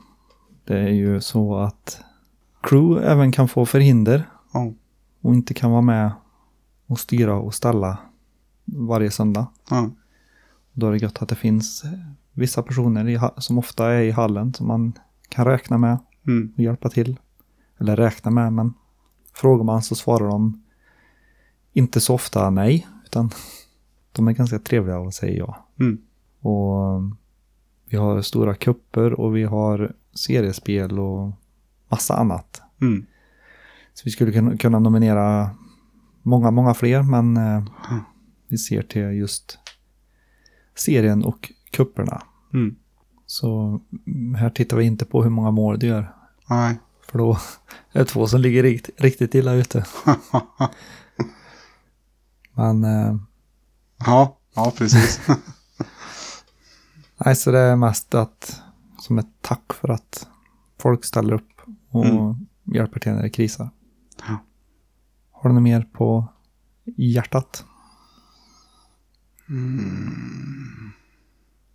Det 0.68 0.78
är 0.78 0.88
ju 0.88 1.20
så 1.20 1.56
att 1.56 2.00
crew 2.62 3.06
även 3.12 3.32
kan 3.32 3.48
få 3.48 3.66
förhinder 3.66 4.30
Ja. 4.52 4.72
och 5.20 5.34
inte 5.34 5.54
kan 5.54 5.70
vara 5.70 5.80
med 5.82 6.12
och 6.86 6.98
styra 7.00 7.34
och 7.34 7.54
ställa 7.54 7.98
varje 8.64 9.10
söndag. 9.10 9.46
Ja. 9.70 9.90
Då 10.72 10.86
är 10.86 10.90
det 10.92 10.98
gött 10.98 11.22
att 11.22 11.28
det 11.28 11.34
finns 11.34 11.84
vissa 12.32 12.62
personer 12.62 13.08
i, 13.08 13.20
som 13.36 13.58
ofta 13.58 13.92
är 13.92 14.02
i 14.02 14.10
hallen 14.10 14.54
som 14.54 14.66
man 14.66 14.92
kan 15.28 15.44
räkna 15.44 15.78
med 15.78 15.98
Mm. 16.26 16.52
och 16.56 16.62
hjälpa 16.62 16.88
till. 16.88 17.18
Eller 17.78 17.96
räkna 17.96 18.30
med, 18.30 18.52
men 18.52 18.74
frågar 19.34 19.64
man 19.64 19.82
så 19.82 19.94
svarar 19.94 20.28
de 20.28 20.62
inte 21.72 22.00
så 22.00 22.14
ofta 22.14 22.50
nej, 22.50 22.86
utan 23.04 23.30
de 24.12 24.28
är 24.28 24.32
ganska 24.32 24.58
trevliga 24.58 24.98
och 24.98 25.14
säger 25.14 25.38
ja. 25.38 25.66
Mm. 25.80 25.98
Och 26.40 27.02
vi 27.90 27.96
har 27.96 28.22
stora 28.22 28.54
kupper 28.54 29.20
och 29.20 29.36
vi 29.36 29.44
har 29.44 29.92
seriespel 30.14 30.98
och 30.98 31.32
massa 31.88 32.16
annat. 32.16 32.62
Mm. 32.80 33.06
Så 33.94 34.02
vi 34.04 34.10
skulle 34.10 34.56
kunna- 34.56 34.78
nominera 34.78 35.50
många, 36.22 36.50
många 36.50 36.74
fler, 36.74 37.02
men 37.02 37.36
eh, 37.36 37.64
vi 38.48 38.58
ser 38.58 38.82
till 38.82 39.02
just 39.02 39.58
serien 40.74 41.24
och 41.24 41.52
kupperna. 41.70 42.22
Mm. 42.54 42.76
Så 43.26 43.80
här 44.36 44.50
tittar 44.50 44.76
vi 44.76 44.84
inte 44.84 45.04
på 45.04 45.22
hur 45.22 45.30
många 45.30 45.50
mål 45.50 45.78
du 45.78 45.86
gör. 45.86 46.14
Nej. 46.50 46.78
För 47.08 47.18
då 47.18 47.32
är 47.92 47.98
det 47.98 48.04
två 48.04 48.26
som 48.26 48.40
ligger 48.40 48.62
rikt, 48.62 48.90
riktigt 48.96 49.34
illa 49.34 49.52
ute. 49.52 49.84
Men 52.54 52.84
eh, 52.84 53.16
ja, 54.06 54.36
ja 54.54 54.72
precis. 54.78 55.20
nej, 57.24 57.36
så 57.36 57.50
det 57.50 57.58
är 57.58 57.76
mest 57.76 58.14
att 58.14 58.62
som 58.98 59.18
ett 59.18 59.28
tack 59.40 59.72
för 59.72 59.88
att 59.88 60.28
folk 60.78 61.04
ställer 61.04 61.34
upp 61.34 61.60
och 61.90 62.06
Mm. 62.06 62.46
hjälper 62.64 63.00
till 63.00 63.12
när 63.12 63.22
det 63.22 63.30
krisar. 63.30 63.70
Ja. 64.28 64.36
Har 65.32 65.50
du 65.50 65.54
något 65.54 65.62
mer 65.62 65.82
på 65.92 66.28
hjärtat? 66.96 67.64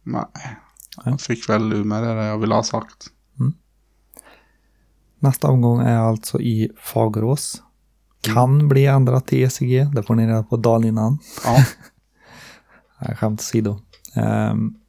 Nej. 0.04 0.26
Jag 1.06 1.22
fick 1.22 1.50
väl 1.50 1.74
ur 1.74 1.84
med 1.84 2.04
det 2.04 2.24
jag 2.26 2.38
ville 2.38 2.56
ha 2.56 2.64
sagt. 2.64 3.08
Nästa 5.20 5.48
omgång 5.48 5.80
är 5.80 5.98
alltså 5.98 6.42
i 6.42 6.72
Fagerås. 6.78 7.64
Kan 8.22 8.68
bli 8.68 8.86
ändrat 8.86 9.28
till 9.28 9.44
ECG. 9.44 9.86
Det 9.96 10.04
får 10.04 10.16
ni 10.16 10.28
reda 10.28 10.44
på 10.44 10.58
dagen 10.58 10.84
innan. 10.84 11.18
Ja. 11.46 11.66
Skämt 13.16 13.40
åsido. 13.40 13.80
Um, 14.16 14.80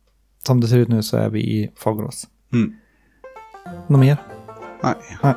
som 0.47 0.61
det 0.61 0.69
ser 0.69 0.79
ut 0.79 0.89
nu 0.89 1.03
så 1.03 1.17
är 1.17 1.29
vi 1.29 1.41
i 1.41 1.71
Fagerås. 1.77 2.29
Mm. 2.53 2.75
Något 3.89 4.01
mer? 4.01 4.17
Nej. 4.83 4.95
Nej. 5.23 5.35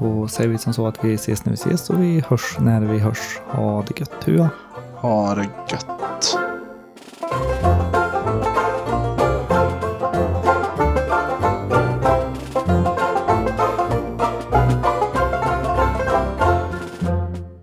Då 0.00 0.28
säger 0.28 0.50
vi 0.50 0.58
som 0.58 0.72
så 0.72 0.86
att 0.86 1.04
vi 1.04 1.14
ses 1.14 1.44
när 1.44 1.52
vi 1.52 1.54
ses 1.54 1.90
och 1.90 2.02
vi 2.02 2.20
hörs 2.28 2.56
när 2.60 2.80
vi 2.80 2.98
hörs. 2.98 3.40
Ha 3.46 3.82
det 3.82 4.00
gött. 4.00 4.24
Hua. 4.24 4.50
Ha 4.94 5.34
det 5.34 5.48
gött. 5.70 5.86